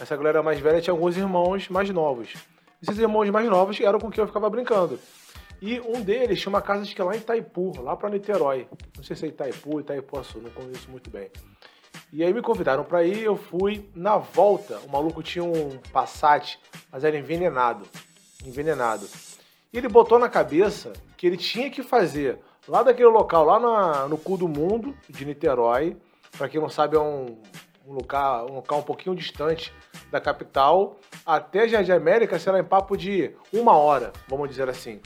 essa 0.00 0.16
galera 0.16 0.42
mais 0.42 0.58
velha 0.60 0.80
tinha 0.80 0.92
alguns 0.92 1.16
irmãos 1.16 1.68
mais 1.68 1.88
novos. 1.90 2.34
Esses 2.82 2.98
irmãos 2.98 3.30
mais 3.30 3.48
novos 3.48 3.80
eram 3.80 3.98
com 3.98 4.10
quem 4.10 4.22
eu 4.22 4.26
ficava 4.26 4.50
brincando. 4.50 4.98
E 5.62 5.80
um 5.80 6.02
deles 6.02 6.40
tinha 6.40 6.50
uma 6.50 6.60
casa, 6.60 6.82
acho 6.82 6.94
que 6.94 7.00
é 7.00 7.04
lá 7.04 7.14
em 7.14 7.18
Itaipu, 7.18 7.80
lá 7.80 7.96
pra 7.96 8.10
Niterói. 8.10 8.66
Não 8.96 9.04
sei 9.04 9.16
se 9.16 9.24
é 9.24 9.28
Itaipu, 9.28 9.80
Itaipuaçu, 9.80 10.38
não 10.38 10.50
conheço 10.50 10.90
muito 10.90 11.08
bem. 11.08 11.30
E 12.12 12.22
aí 12.22 12.32
me 12.34 12.42
convidaram 12.42 12.84
pra 12.84 13.02
ir, 13.02 13.22
eu 13.22 13.36
fui. 13.36 13.88
Na 13.94 14.16
volta, 14.16 14.78
o 14.80 14.90
maluco 14.90 15.22
tinha 15.22 15.44
um 15.44 15.78
Passat, 15.92 16.58
mas 16.92 17.04
era 17.04 17.16
envenenado. 17.16 17.86
Envenenado. 18.44 19.08
E 19.72 19.78
ele 19.78 19.88
botou 19.88 20.18
na 20.18 20.28
cabeça 20.28 20.92
que 21.16 21.26
ele 21.26 21.36
tinha 21.36 21.70
que 21.70 21.82
fazer 21.82 22.38
lá 22.68 22.82
daquele 22.82 23.08
local, 23.08 23.44
lá 23.44 23.58
na- 23.58 24.08
no 24.08 24.16
cu 24.16 24.36
do 24.36 24.48
mundo, 24.48 24.96
de 25.08 25.24
Niterói. 25.24 25.96
Pra 26.36 26.48
quem 26.48 26.60
não 26.60 26.68
sabe, 26.68 26.96
é 26.96 27.00
um, 27.00 27.38
um, 27.86 27.92
local, 27.92 28.50
um 28.50 28.54
local 28.56 28.78
um 28.80 28.82
pouquinho 28.82 29.14
distante 29.14 29.72
da 30.10 30.20
capital. 30.20 30.96
Até 31.24 31.68
Jardim 31.68 31.92
América 31.92 32.38
será 32.38 32.58
em 32.58 32.64
papo 32.64 32.96
de 32.96 33.30
uma 33.52 33.76
hora, 33.76 34.12
vamos 34.28 34.48
dizer 34.48 34.68
assim. 34.68 35.00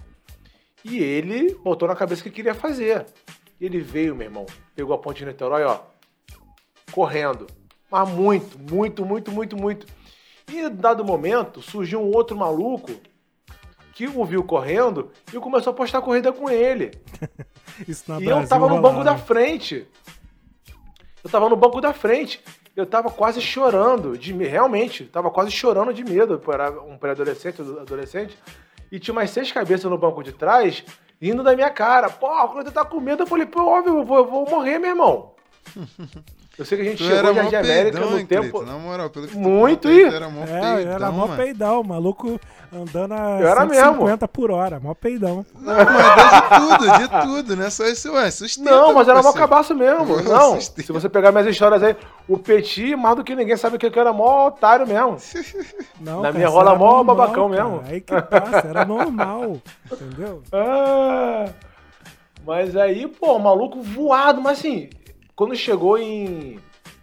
E 0.85 0.99
ele 1.03 1.55
botou 1.57 1.87
na 1.89 1.97
cabeça 1.97 2.23
que 2.23 2.31
queria 2.31 2.55
fazer. 2.55 3.05
Ele 3.61 3.81
veio, 3.81 4.15
meu 4.15 4.27
irmão, 4.27 4.47
pegou 4.75 4.95
a 4.95 4.99
ponte 4.99 5.19
de 5.19 5.27
Niterói, 5.27 5.65
ó, 5.65 5.81
correndo. 6.93 7.47
Mas 7.91 8.09
muito, 8.09 8.59
muito, 8.59 9.05
muito, 9.05 9.31
muito, 9.33 9.57
muito. 9.57 9.87
E 10.51 10.61
em 10.61 10.71
dado 10.75 11.05
momento, 11.05 11.61
surgiu 11.61 12.01
um 12.01 12.15
outro 12.15 12.37
maluco 12.37 12.93
que 13.99 14.07
o 14.07 14.25
viu 14.25 14.45
correndo 14.45 15.11
e 15.35 15.37
começou 15.41 15.73
a 15.73 15.75
postar 15.75 16.01
corrida 16.01 16.33
com 16.33 16.49
ele. 16.49 16.93
Isso 17.89 18.05
na 18.07 18.21
e 18.21 18.27
Brasil 18.27 18.43
eu 18.45 18.49
tava 18.49 18.69
no 18.69 18.81
banco 18.81 19.03
da 19.03 19.11
rolava. 19.11 19.19
frente. 19.19 19.89
Eu 21.25 21.29
tava 21.29 21.49
no 21.49 21.57
banco 21.57 21.81
da 21.81 21.93
frente. 21.93 22.41
Eu 22.77 22.87
tava 22.87 23.11
quase 23.11 23.41
chorando 23.41 24.17
de 24.17 24.33
me- 24.33 24.47
realmente, 24.47 25.03
tava 25.05 25.33
quase 25.33 25.51
chorando 25.51 25.93
de 25.93 26.05
medo. 26.05 26.41
Eu 26.47 26.53
era 26.55 26.71
um 26.81 26.97
pré-adolescente, 26.97 27.61
adolescente. 27.61 28.39
E 28.93 29.01
tinha 29.01 29.13
umas 29.13 29.31
seis 29.31 29.51
cabeças 29.51 29.91
no 29.91 29.99
banco 29.99 30.23
de 30.23 30.31
trás, 30.31 30.85
rindo 31.21 31.43
da 31.43 31.57
minha 31.57 31.69
cara. 31.71 32.09
Pô, 32.09 32.29
quando 32.51 32.69
eu 32.69 32.73
tá 32.73 32.85
com 32.85 33.01
medo, 33.01 33.25
eu 33.25 33.27
falei, 33.27 33.47
pô, 33.47 33.65
óbvio, 33.65 33.99
eu 33.99 34.05
vou, 34.05 34.19
eu 34.19 34.27
vou 34.31 34.49
morrer, 34.49 34.79
meu 34.79 34.91
irmão. 34.91 35.35
Eu 36.59 36.65
sei 36.65 36.77
que 36.77 36.83
a 36.83 36.91
gente 36.91 36.99
Tu 36.99 37.05
chegou 37.05 37.33
Jardim 37.35 37.55
América 37.57 38.01
no 38.01 38.27
tempo. 38.27 38.63
Na 38.65 38.73
moral, 38.77 39.09
pelo 39.11 39.29
que 39.29 39.37
Muito, 39.37 39.83
tu 39.83 39.89
Era 39.89 40.29
mó 40.29 40.43
É, 40.43 40.47
peidão, 40.75 40.93
era 40.93 41.11
mó 41.13 41.27
mano. 41.27 41.37
peidão, 41.37 41.83
maluco 41.85 42.41
andando 42.73 43.15
a 43.15 43.41
Eu 43.41 43.47
era 43.47 43.61
150 43.69 44.27
por 44.27 44.51
hora, 44.51 44.81
mó 44.81 44.93
peidão. 44.93 45.47
Não, 45.55 45.73
mas 45.73 46.33
de 46.35 46.61
tudo, 46.61 46.99
de 46.99 47.27
tudo, 47.27 47.57
né? 47.57 47.71
Só 47.71 47.87
isso, 47.87 48.13
ué, 48.13 48.29
sustenta. 48.33 48.71
Não, 48.73 48.93
mas 48.93 49.07
era 49.07 49.23
mó 49.23 49.33
cabaço 49.33 49.73
mesmo. 49.73 50.05
Nossa, 50.05 50.23
Não, 50.35 50.55
sustenta. 50.57 50.83
se 50.87 50.93
você 50.93 51.09
pegar 51.09 51.31
minhas 51.31 51.47
histórias 51.47 51.81
aí, 51.81 51.97
o 52.29 52.37
Petit, 52.37 52.97
mais 52.97 53.15
do 53.15 53.23
que 53.23 53.37
ninguém 53.37 53.57
sabe 53.57 53.79
que 53.79 53.87
eu 53.87 53.93
era 53.95 54.13
mó 54.13 54.49
otário 54.49 54.85
mesmo. 54.87 55.17
Não, 56.01 56.17
Na 56.17 56.23
cara, 56.23 56.35
minha 56.35 56.47
isso 56.47 56.55
rola 56.57 56.75
mó 56.75 56.97
normal, 56.97 57.05
babacão 57.05 57.51
cara. 57.51 57.63
mesmo. 57.65 57.83
Aí 57.87 58.01
que 58.01 58.21
passa, 58.23 58.67
era 58.69 58.85
normal, 58.85 59.59
entendeu? 59.93 60.43
Ah, 60.53 61.45
mas 62.45 62.77
aí, 62.77 63.07
pô, 63.07 63.37
o 63.37 63.39
maluco 63.39 63.81
voado, 63.81 64.41
mas 64.41 64.59
assim, 64.59 64.91
quando 65.39 65.55
chegou 65.55 65.97
em 65.97 66.59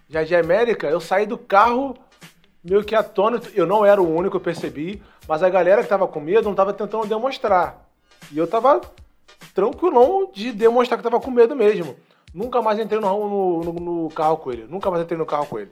Jardim 0.09 0.33
América, 0.35 0.87
eu 0.89 0.99
saí 0.99 1.25
do 1.25 1.37
carro 1.37 1.95
meio 2.61 2.83
que 2.83 2.93
atônito. 2.93 3.49
Eu 3.55 3.65
não 3.65 3.85
era 3.85 4.01
o 4.01 4.13
único, 4.13 4.35
eu 4.35 4.41
percebi, 4.41 5.01
mas 5.25 5.41
a 5.41 5.49
galera 5.49 5.81
que 5.81 5.87
tava 5.87 6.05
com 6.05 6.19
medo 6.19 6.43
não 6.49 6.53
tava 6.53 6.73
tentando 6.73 7.07
demonstrar. 7.07 7.87
E 8.33 8.37
eu 8.37 8.45
tava 8.45 8.81
tranquilão 9.53 10.29
de 10.33 10.51
demonstrar 10.51 10.97
que 10.99 11.03
tava 11.09 11.21
com 11.21 11.31
medo 11.31 11.55
mesmo. 11.55 11.95
Nunca 12.33 12.61
mais 12.61 12.77
entrei 12.77 12.99
no, 12.99 13.63
no, 13.63 13.73
no- 13.73 14.09
carro 14.09 14.35
com 14.35 14.51
ele. 14.51 14.65
Nunca 14.69 14.91
mais 14.91 15.01
entrei 15.01 15.17
no 15.17 15.25
carro 15.25 15.45
com 15.45 15.57
ele. 15.57 15.71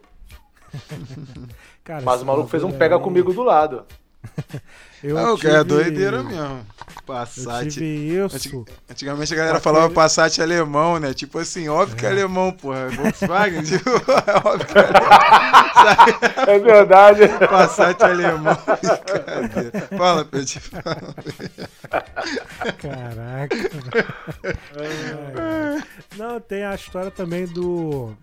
Cara, 1.84 2.02
Mas 2.02 2.22
o 2.22 2.26
maluco 2.26 2.48
fez 2.48 2.64
um 2.64 2.72
pega 2.72 2.96
aí- 2.96 3.02
comigo 3.02 3.34
do 3.34 3.44
lado. 3.44 3.86
Eu 5.04 5.16
Não, 5.16 5.36
tive, 5.36 5.52
é 5.52 5.64
doideira 5.66 6.24
mesmo. 6.24 6.42
Eu 6.42 7.04
Passat. 7.06 7.68
tive 7.70 7.86
isso. 8.26 8.34
Antig- 8.38 8.66
Antigamente 8.90 9.34
a 9.34 9.36
galera 9.36 9.58
Só 9.58 9.62
falava 9.62 9.90
Passat 9.94 10.40
alemão, 10.42 10.98
né? 10.98 11.14
Tipo 11.14 11.40
assim, 11.40 11.68
óbvio 11.68 11.98
que 11.98 12.06
é 12.06 12.10
alemão, 12.10 12.54
porra. 12.54 12.88
Volkswagen, 12.90 13.64
tipo, 13.68 13.90
é 13.90 13.94
óbvio 14.48 14.66
que 14.66 14.78
é 16.50 16.56
É 16.56 16.60
verdade. 16.60 17.28
Passat 17.50 18.02
alemão. 18.02 18.58
Brincadeira. 19.42 19.88
Fala, 19.98 20.24
Petit. 20.24 20.60
fala. 20.62 21.16
Caraca. 22.82 23.58
Não, 26.18 26.40
tem 26.40 26.64
a 26.64 26.76
história 26.76 27.12
também 27.12 27.46
do. 27.46 28.16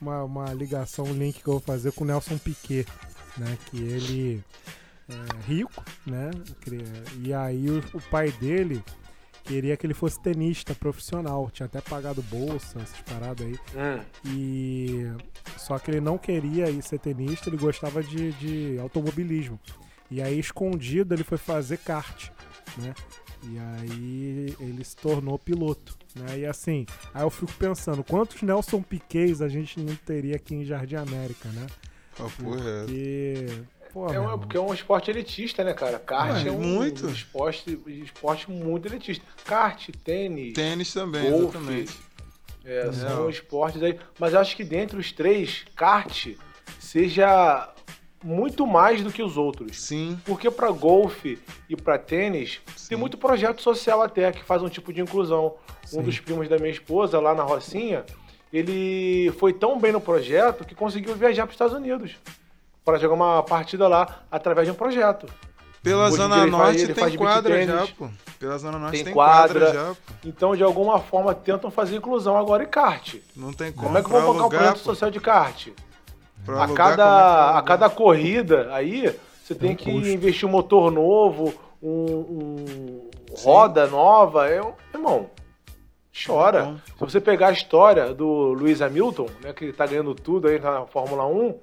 Uma, 0.00 0.22
uma 0.22 0.52
ligação, 0.54 1.04
um 1.06 1.12
link 1.14 1.42
que 1.42 1.48
eu 1.48 1.54
vou 1.54 1.60
fazer 1.60 1.90
com 1.92 2.04
o 2.04 2.06
Nelson 2.06 2.38
Piquet, 2.38 2.86
né? 3.36 3.58
Que 3.66 3.78
ele 3.78 4.44
é 5.08 5.50
rico, 5.50 5.84
né? 6.06 6.30
E 7.22 7.32
aí 7.32 7.68
o, 7.70 7.78
o 7.94 8.02
pai 8.10 8.30
dele 8.32 8.82
queria 9.44 9.76
que 9.76 9.86
ele 9.86 9.94
fosse 9.94 10.20
tenista 10.20 10.74
profissional. 10.74 11.50
Tinha 11.50 11.66
até 11.66 11.80
pagado 11.80 12.22
bolsa, 12.22 12.78
essas 12.80 13.00
paradas 13.00 13.46
aí. 13.46 13.58
Hum. 13.74 14.04
E 14.26 15.12
só 15.56 15.78
que 15.78 15.90
ele 15.90 16.00
não 16.00 16.18
queria 16.18 16.70
ir 16.70 16.82
ser 16.82 16.98
tenista, 16.98 17.48
ele 17.48 17.56
gostava 17.56 18.02
de, 18.02 18.32
de 18.32 18.78
automobilismo. 18.78 19.58
E 20.10 20.22
aí, 20.22 20.38
escondido, 20.38 21.14
ele 21.14 21.24
foi 21.24 21.36
fazer 21.36 21.78
kart, 21.78 22.30
né? 22.78 22.94
E 23.44 23.58
aí 23.58 24.56
ele 24.58 24.84
se 24.84 24.96
tornou 24.96 25.38
piloto, 25.38 25.96
né? 26.14 26.40
E 26.40 26.46
assim, 26.46 26.86
aí 27.14 27.22
eu 27.22 27.30
fico 27.30 27.52
pensando, 27.52 28.02
quantos 28.02 28.42
Nelson 28.42 28.82
Piquets 28.82 29.40
a 29.40 29.48
gente 29.48 29.78
não 29.78 29.94
teria 29.94 30.36
aqui 30.36 30.54
em 30.54 30.64
Jardim 30.64 30.96
América, 30.96 31.48
né? 31.50 31.66
Ah, 32.18 32.28
porra. 32.42 32.84
Porque, 32.84 33.46
pô, 33.92 34.12
É 34.12 34.18
um, 34.20 34.38
porque 34.38 34.56
é 34.56 34.60
um 34.60 34.72
esporte 34.72 35.10
elitista, 35.10 35.62
né, 35.64 35.72
cara? 35.74 35.98
Kart 35.98 36.42
Ué, 36.44 36.48
é 36.48 36.52
um 36.52 36.58
muito. 36.60 37.06
Esporte, 37.08 37.78
esporte 38.04 38.50
muito 38.50 38.86
elitista. 38.86 39.24
Kart, 39.44 39.88
tênis, 40.04 40.54
Tênis 40.54 40.92
também, 40.92 41.30
Golfe. 41.30 41.56
exatamente. 41.58 41.98
é, 42.64 42.78
É. 42.88 42.92
são 42.92 43.28
esportes 43.30 43.82
aí. 43.82 43.98
Mas 44.18 44.34
acho 44.34 44.56
que 44.56 44.64
dentre 44.64 44.98
os 44.98 45.10
três, 45.12 45.64
kart 45.76 46.28
seja 46.78 47.72
muito 48.22 48.66
mais 48.66 49.02
do 49.02 49.12
que 49.12 49.22
os 49.22 49.36
outros. 49.36 49.80
Sim, 49.80 50.18
Porque 50.24 50.50
para 50.50 50.70
golfe 50.70 51.38
e 51.68 51.76
para 51.76 51.98
tênis, 51.98 52.60
Sim. 52.76 52.88
tem 52.90 52.98
muito 52.98 53.16
projeto 53.16 53.62
social 53.62 54.02
até 54.02 54.32
que 54.32 54.42
faz 54.44 54.62
um 54.62 54.68
tipo 54.68 54.92
de 54.92 55.00
inclusão. 55.00 55.54
Sim. 55.84 56.00
Um 56.00 56.02
dos 56.02 56.18
primos 56.18 56.48
da 56.48 56.56
minha 56.58 56.70
esposa, 56.70 57.20
lá 57.20 57.34
na 57.34 57.42
Rocinha, 57.44 58.04
ele 58.52 59.30
foi 59.38 59.52
tão 59.52 59.78
bem 59.78 59.92
no 59.92 60.00
projeto 60.00 60.64
que 60.64 60.74
conseguiu 60.74 61.14
viajar 61.14 61.42
para 61.46 61.50
os 61.50 61.54
Estados 61.54 61.74
Unidos 61.76 62.16
para 62.88 62.98
jogar 62.98 63.14
uma 63.16 63.42
partida 63.42 63.86
lá 63.86 64.20
através 64.30 64.66
de 64.66 64.72
um 64.72 64.74
projeto. 64.74 65.26
Pela 65.82 66.10
Zona 66.10 66.36
faz- 66.38 66.50
Norte 66.50 66.86
tem 66.86 66.94
faz 66.94 67.06
beach 67.12 67.18
quadra 67.18 67.66
já, 67.66 67.86
pô. 67.98 68.08
Pela 68.40 68.56
Zona 68.56 68.78
Norte 68.78 68.92
Tem 68.96 69.04
tem, 69.04 69.12
quadra. 69.12 69.60
quadra. 69.60 69.74
já, 69.74 69.94
pô. 69.94 70.12
Então, 70.24 70.56
de 70.56 70.62
alguma 70.62 70.98
forma, 70.98 71.34
tentam 71.34 71.70
fazer 71.70 71.96
inclusão 71.96 72.34
agora 72.38 72.62
em 72.64 72.66
kart. 72.66 73.16
Não 73.36 73.52
tem 73.52 73.70
como. 73.72 73.86
Como 73.88 73.98
é 73.98 74.02
que 74.02 74.08
vão 74.08 74.22
colocar 74.22 74.46
um 74.46 74.48
projeto 74.48 74.78
pô, 74.78 74.84
social 74.84 75.10
de 75.10 75.20
kart? 75.20 75.68
pra 76.46 76.60
A 76.60 76.62
alugar, 76.64 76.88
cada, 76.96 77.04
é 77.54 77.58
a 77.58 77.62
cada 77.62 77.90
corrida 77.90 78.70
aí, 78.72 79.14
você 79.44 79.54
tem 79.54 79.72
um 79.72 79.76
que 79.76 79.92
custo. 79.92 80.08
investir 80.08 80.48
um 80.48 80.52
motor 80.52 80.90
novo, 80.90 81.52
um, 81.82 81.90
um 81.90 83.10
roda 83.36 83.86
nova. 83.86 84.48
É, 84.48 84.62
um- 84.62 84.72
irmão, 84.94 85.28
chora. 86.26 86.60
Então, 86.94 87.06
Se 87.08 87.12
você 87.14 87.20
pegar 87.20 87.48
a 87.48 87.52
história 87.52 88.14
do 88.14 88.54
Lewis 88.54 88.80
Hamilton, 88.80 89.26
né, 89.44 89.52
que 89.52 89.72
tá 89.74 89.86
ganhando 89.86 90.14
tudo 90.14 90.48
aí 90.48 90.58
na 90.58 90.86
Fórmula 90.86 91.26
1, 91.26 91.54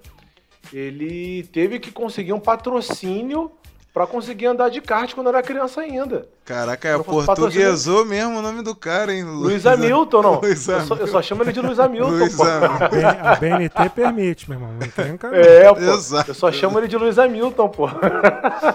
ele 0.73 1.43
teve 1.51 1.79
que 1.79 1.91
conseguir 1.91 2.33
um 2.33 2.39
patrocínio 2.39 3.51
pra 3.95 4.05
conseguir 4.05 4.47
andar 4.47 4.67
de 4.67 4.81
kart 4.81 5.13
quando 5.15 5.29
era 5.29 5.41
criança 5.41 5.79
ainda. 5.79 6.27
Caraca, 6.43 6.89
é 6.89 6.97
portuguesou 6.97 8.03
mesmo 8.03 8.39
o 8.39 8.41
nome 8.41 8.61
do 8.61 8.75
cara, 8.75 9.13
hein? 9.13 9.23
Luiz 9.23 9.65
Hamilton, 9.65 10.21
não. 10.21 10.39
Luiz 10.43 10.67
Eu 10.67 10.81
só, 10.81 10.95
eu 10.95 11.07
só 11.07 11.21
chamo 11.21 11.43
ele 11.43 11.53
de 11.53 11.61
Luiz 11.61 11.79
Hamilton, 11.79 12.11
Luiz 12.11 12.35
pô. 12.35 12.43
Hamilton. 12.43 12.83
a 12.83 12.89
BN 12.89 13.05
a 13.05 13.35
BNT 13.35 13.89
permite, 13.95 14.49
meu 14.49 14.59
irmão. 14.59 14.73
Não 14.77 14.85
encrenca, 14.85 15.31
não. 15.31 15.37
É, 15.37 15.73
pô. 15.73 15.79
Exato. 15.79 16.29
Eu 16.29 16.35
só 16.35 16.51
chamo 16.51 16.77
ele 16.77 16.89
de 16.89 16.97
Luiz 16.97 17.17
Hamilton, 17.17 17.69
pô. 17.69 17.87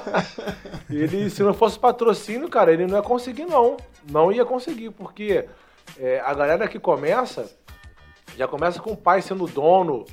ele, 0.88 1.28
se 1.28 1.42
não 1.42 1.52
fosse 1.52 1.78
patrocínio, 1.78 2.48
cara, 2.48 2.72
ele 2.72 2.86
não 2.86 2.96
ia 2.96 3.02
conseguir, 3.02 3.44
não. 3.44 3.76
Não 4.10 4.32
ia 4.32 4.46
conseguir, 4.46 4.88
porque 4.88 5.44
é, 5.98 6.22
a 6.24 6.32
galera 6.32 6.66
que 6.66 6.78
começa, 6.78 7.44
já 8.38 8.48
começa 8.48 8.80
com 8.80 8.92
o 8.92 8.96
pai 8.96 9.20
sendo 9.20 9.46
dono 9.46 10.06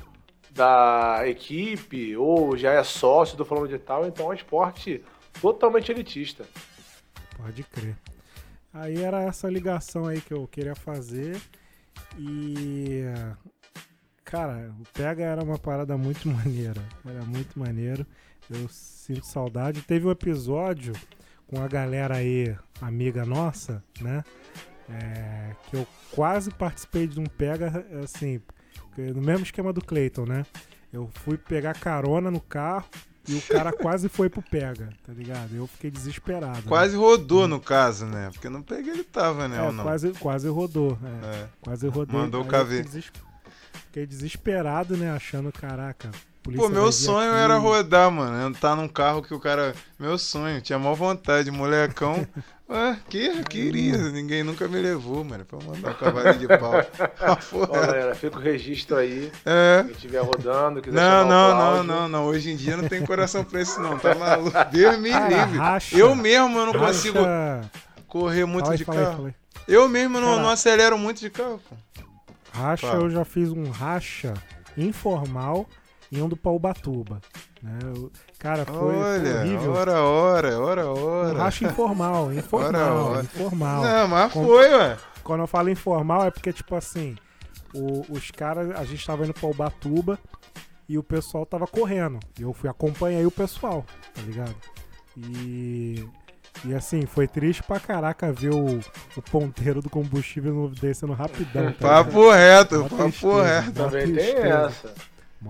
da 0.58 1.22
equipe, 1.28 2.16
ou 2.16 2.56
já 2.56 2.72
é 2.72 2.82
sócio 2.82 3.36
do 3.36 3.44
fulano 3.44 3.68
de 3.68 3.78
tal, 3.78 4.06
então 4.06 4.26
é 4.26 4.28
um 4.30 4.34
esporte 4.34 5.02
totalmente 5.40 5.92
elitista. 5.92 6.44
Pode 7.36 7.62
crer. 7.62 7.96
Aí 8.74 9.00
era 9.00 9.22
essa 9.22 9.48
ligação 9.48 10.06
aí 10.06 10.20
que 10.20 10.34
eu 10.34 10.48
queria 10.48 10.74
fazer. 10.74 11.40
E. 12.18 13.04
Cara, 14.24 14.74
o 14.78 14.84
Pega 14.92 15.24
era 15.24 15.42
uma 15.42 15.58
parada 15.58 15.96
muito 15.96 16.26
maneira. 16.28 16.82
Era 17.06 17.22
muito 17.22 17.56
maneiro. 17.58 18.04
Eu 18.50 18.68
sinto 18.68 19.24
saudade. 19.24 19.82
Teve 19.82 20.06
um 20.06 20.10
episódio 20.10 20.92
com 21.46 21.62
a 21.62 21.68
galera 21.68 22.16
aí, 22.16 22.54
amiga 22.80 23.24
nossa, 23.24 23.82
né? 24.00 24.24
É, 24.90 25.54
que 25.68 25.76
eu 25.76 25.86
quase 26.10 26.50
participei 26.50 27.06
de 27.06 27.20
um 27.20 27.26
Pega, 27.26 27.86
assim, 28.02 28.40
no 29.02 29.22
mesmo 29.22 29.44
esquema 29.44 29.72
do 29.72 29.84
Clayton, 29.84 30.24
né? 30.26 30.44
Eu 30.92 31.10
fui 31.24 31.36
pegar 31.36 31.74
carona 31.74 32.30
no 32.30 32.40
carro 32.40 32.86
e 33.28 33.34
o 33.34 33.42
cara 33.42 33.72
quase 33.76 34.08
foi 34.08 34.28
pro 34.28 34.42
Pega, 34.42 34.88
tá 35.06 35.12
ligado? 35.12 35.54
Eu 35.54 35.66
fiquei 35.66 35.90
desesperado. 35.90 36.56
né? 36.56 36.62
Quase 36.66 36.96
rodou 36.96 37.46
no 37.46 37.60
caso, 37.60 38.06
né? 38.06 38.30
Porque 38.32 38.48
não 38.48 38.62
peguei 38.62 38.92
ele 38.92 39.04
tava, 39.04 39.46
né? 39.48 39.58
É, 39.58 39.72
não? 39.72 39.84
quase, 39.84 40.12
quase 40.12 40.48
rodou. 40.48 40.98
é. 41.02 41.42
É. 41.42 41.48
Quase 41.60 41.86
rodou. 41.88 42.20
Mandou 42.20 42.42
o 42.42 42.46
KV. 42.46 42.84
Fiquei, 42.84 43.02
fiquei 43.86 44.06
desesperado, 44.06 44.96
né? 44.96 45.10
Achando, 45.10 45.52
caraca. 45.52 46.10
Polícia 46.48 46.68
Pô, 46.68 46.68
meu 46.74 46.90
sonho 46.92 47.30
aqui. 47.32 47.40
era 47.40 47.56
rodar, 47.58 48.10
mano. 48.10 48.48
Entrar 48.48 48.74
num 48.76 48.88
carro 48.88 49.22
que 49.22 49.32
o 49.34 49.40
cara. 49.40 49.74
Meu 49.98 50.16
sonho, 50.18 50.60
tinha 50.60 50.78
maior 50.78 50.94
vontade, 50.94 51.50
molecão. 51.50 52.26
Ué, 52.70 52.98
que? 53.08 53.42
Queria. 53.44 53.96
Ninguém 53.96 54.42
nunca 54.42 54.68
me 54.68 54.78
levou, 54.78 55.24
mano. 55.24 55.42
Pra 55.44 55.58
mandar 55.58 55.90
um 55.90 55.94
cavalinho 55.94 56.38
de 56.38 56.48
pau. 56.48 56.72
Porra. 57.50 57.86
galera, 57.86 58.14
fica 58.14 58.36
o 58.36 58.40
registro 58.42 58.96
aí. 58.96 59.32
É. 59.46 59.82
Quem 59.84 59.92
estiver 59.92 60.20
rodando, 60.20 60.82
quiser 60.82 60.94
Não, 60.94 61.22
chamar 61.22 61.24
o 61.24 61.28
não, 61.28 61.54
não, 61.56 61.84
não, 61.84 62.08
não. 62.08 62.24
Hoje 62.26 62.50
em 62.50 62.56
dia 62.56 62.76
não 62.76 62.86
tem 62.86 63.04
coração 63.06 63.42
pra 63.42 63.62
isso, 63.62 63.80
não. 63.80 63.98
Tá 63.98 64.14
maluco? 64.14 64.52
Deus 64.70 64.98
me 64.98 65.08
livre. 65.10 65.58
Eu 65.92 66.14
mesmo 66.14 66.58
eu 66.58 66.66
não 66.66 66.72
Racha- 66.72 66.86
consigo 66.86 67.18
correr 68.06 68.44
muito 68.44 68.74
de 68.76 68.84
carro. 68.84 69.34
Eu 69.66 69.88
mesmo 69.88 70.20
não, 70.20 70.38
não 70.40 70.50
acelero 70.50 70.98
muito 70.98 71.20
de 71.20 71.30
carro, 71.30 71.60
pô. 71.68 71.74
Racha, 72.52 72.86
Fala. 72.86 73.02
eu 73.02 73.10
já 73.10 73.24
fiz 73.24 73.50
um 73.50 73.70
racha 73.70 74.34
informal 74.76 75.66
indo 76.10 76.36
pra 76.36 76.50
Ubatuba. 76.52 77.20
Né? 77.62 77.78
Eu- 77.84 78.10
cara, 78.38 78.64
foi, 78.64 78.76
foi 78.76 78.96
Olha, 78.96 79.40
horrível. 79.40 79.72
hora, 79.72 80.00
hora, 80.02 80.58
hora, 80.60 80.86
Um 80.86 81.04
hora. 81.06 81.38
racha 81.38 81.64
informal, 81.66 82.32
informal, 82.32 82.96
Ora, 82.96 83.04
ora. 83.10 83.22
informal. 83.22 83.82
Não, 83.82 84.08
mas 84.08 84.32
Com- 84.32 84.44
foi, 84.46 84.68
ué. 84.74 84.96
Quando 85.24 85.40
eu 85.40 85.46
falo 85.46 85.68
informal 85.70 86.24
é 86.24 86.30
porque, 86.30 86.52
tipo 86.52 86.74
assim, 86.74 87.16
o- 87.74 88.04
os 88.12 88.30
caras, 88.30 88.70
a 88.78 88.84
gente 88.84 89.04
tava 89.06 89.24
indo 89.24 89.34
pra 89.34 89.48
Ubatuba 89.48 90.18
e 90.88 90.96
o 90.96 91.02
pessoal 91.02 91.44
tava 91.44 91.66
correndo. 91.66 92.18
E 92.38 92.42
eu 92.42 92.52
fui 92.54 92.68
acompanhei 92.70 93.26
o 93.26 93.30
pessoal, 93.30 93.84
tá 94.14 94.22
ligado? 94.22 94.54
E. 95.16 96.08
E 96.64 96.74
assim, 96.74 97.06
foi 97.06 97.28
triste 97.28 97.62
pra 97.62 97.78
caraca 97.78 98.32
ver 98.32 98.50
o, 98.52 98.80
o 99.16 99.22
ponteiro 99.30 99.80
do 99.80 99.88
combustível 99.88 100.72
descendo 100.80 101.12
rapidão. 101.12 101.46
Tá 101.52 101.60
ligado? 101.70 101.78
Papo 101.78 102.30
reto, 102.32 102.82
papo 102.84 102.96
tristeza, 102.96 103.42
reto. 103.60 103.72
Também 103.74 104.14
tem 104.14 104.34
essa. 104.34 104.94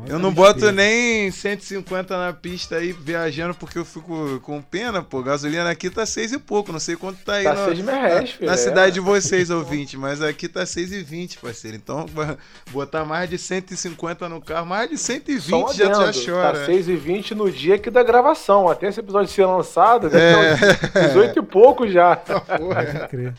Eu 0.07 0.19
não 0.19 0.31
boto 0.31 0.71
nem 0.71 1.31
150 1.31 2.15
na 2.19 2.31
pista 2.35 2.77
aí 2.77 2.93
viajando 2.93 3.55
porque 3.55 3.79
eu 3.79 3.87
fico 3.87 4.39
com 4.41 4.61
pena, 4.61 5.03
pô. 5.03 5.23
Gasolina 5.23 5.71
aqui 5.71 5.89
tá 5.89 6.05
seis 6.05 6.31
e 6.31 6.39
pouco, 6.39 6.71
não 6.71 6.79
sei 6.79 6.95
quanto 6.95 7.25
tá 7.25 7.35
aí 7.37 7.45
Tá 7.45 7.55
no- 7.55 7.69
filho. 7.71 7.85
na 7.85 8.53
é. 8.53 8.57
cidade 8.59 8.93
de 8.93 9.01
vocês, 9.01 9.49
ouvinte, 9.51 9.97
mas 9.97 10.21
aqui 10.21 10.47
tá 10.47 10.65
6,20, 10.65 11.39
parceiro. 11.41 11.75
Então, 11.75 12.05
botar 12.71 13.07
mais 13.07 13.31
de 13.31 13.39
150 13.39 14.29
no 14.29 14.43
carro, 14.43 14.67
mais 14.67 14.91
de 14.91 14.99
120 14.99 15.49
Só 15.49 15.73
já, 15.73 15.87
já 15.87 16.03
adendo, 16.09 16.25
chora. 16.27 16.59
Tá 16.61 16.67
6 16.67 16.89
e 16.91 16.95
20 16.97 17.35
no 17.35 17.51
dia 17.51 17.79
que 17.79 17.91
da 17.91 18.03
gravação. 18.03 18.69
Até 18.69 18.89
esse 18.89 19.01
episódio 19.01 19.33
ser 19.33 19.47
lançado, 19.47 20.11
deve 20.11 20.23
É. 20.23 20.57
ter 20.57 20.99
uns 21.01 21.07
18 21.17 21.39
e 21.39 21.43
pouco 21.43 21.89
já. 21.89 22.15
Porra. 22.15 22.59
Pode 22.85 23.09
crer. 23.09 23.35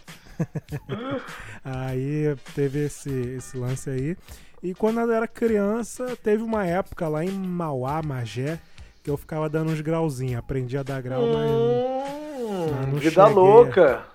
aí 1.63 2.35
teve 2.55 2.85
esse, 2.85 3.09
esse 3.37 3.55
lance 3.55 3.87
aí. 3.89 4.17
E 4.61 4.73
quando 4.73 4.99
eu 4.99 5.11
era 5.11 5.27
criança, 5.27 6.15
teve 6.17 6.43
uma 6.43 6.65
época 6.65 7.07
lá 7.07 7.23
em 7.23 7.29
Mauá, 7.31 8.01
Magé, 8.01 8.59
que 9.03 9.09
eu 9.09 9.17
ficava 9.17 9.49
dando 9.49 9.71
uns 9.71 9.81
grauzinhos. 9.81 10.37
Aprendi 10.39 10.77
a 10.77 10.83
dar 10.83 11.01
grau, 11.01 11.21
mas. 11.27 11.49
Hum, 11.51 12.71
Mas 12.71 12.87
não 12.87 12.99
vida 12.99 13.25
cheguei. 13.25 13.33
louca. 13.33 14.05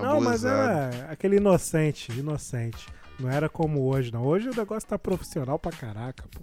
Não, 0.00 0.20
mas 0.20 0.44
Abusado. 0.44 0.90
era 0.94 1.12
aquele 1.12 1.36
inocente, 1.36 2.12
inocente. 2.12 2.86
Não 3.18 3.30
era 3.30 3.48
como 3.48 3.82
hoje, 3.82 4.12
não. 4.12 4.24
Hoje 4.24 4.48
o 4.48 4.56
negócio 4.56 4.88
tá 4.88 4.98
profissional 4.98 5.58
pra 5.58 5.70
caraca, 5.72 6.24
pô. 6.34 6.40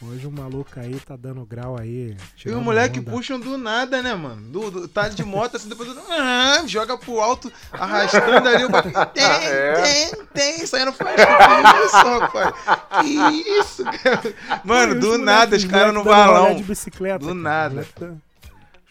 Hoje 0.00 0.28
o 0.28 0.30
maluco 0.30 0.70
aí 0.78 0.94
tá 1.00 1.16
dando 1.16 1.44
grau 1.44 1.76
aí. 1.76 2.16
E 2.46 2.50
o 2.50 2.60
moleque 2.60 3.00
onda. 3.00 3.10
puxam 3.10 3.40
do 3.40 3.58
nada, 3.58 4.00
né, 4.00 4.14
mano? 4.14 4.42
Do, 4.48 4.70
do- 4.70 4.88
tá 4.88 5.08
de 5.08 5.24
moto, 5.24 5.56
assim, 5.56 5.68
depois 5.68 5.92
do, 5.92 6.00
ah, 6.08 6.62
joga 6.66 6.96
pro 6.96 7.18
alto, 7.18 7.52
arrastando 7.72 8.48
ali 8.48 8.64
o 8.64 8.68
bagulho. 8.70 8.94
Tem, 9.12 9.24
É. 9.24 9.72
tem, 9.82 10.24
tem, 10.32 10.66
saindo 10.66 10.92
faz. 10.92 11.16
Que 11.16 11.84
isso, 11.86 11.96
rapaz? 11.96 12.54
Que 13.02 13.50
isso, 13.58 13.84
cara? 13.84 14.34
Mano, 14.62 15.00
do 15.00 15.18
nada, 15.18 15.56
os 15.56 15.64
caras 15.64 15.92
no 15.92 16.04
balão. 16.04 16.54
de 16.54 16.62
bicicleta. 16.62 17.18
Do 17.18 17.26
cara. 17.26 17.34
nada. 17.34 17.86
Tá- 17.98 18.12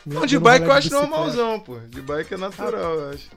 Não, 0.05 0.25
de 0.25 0.37
bike 0.37 0.65
eu 0.65 0.71
acho 0.73 0.89
normalzão, 0.91 1.57
pô. 1.61 1.79
De 1.87 2.01
bike 2.01 2.33
é 2.33 2.37
natural, 2.37 2.95
eu 2.95 3.09
acho. 3.11 3.29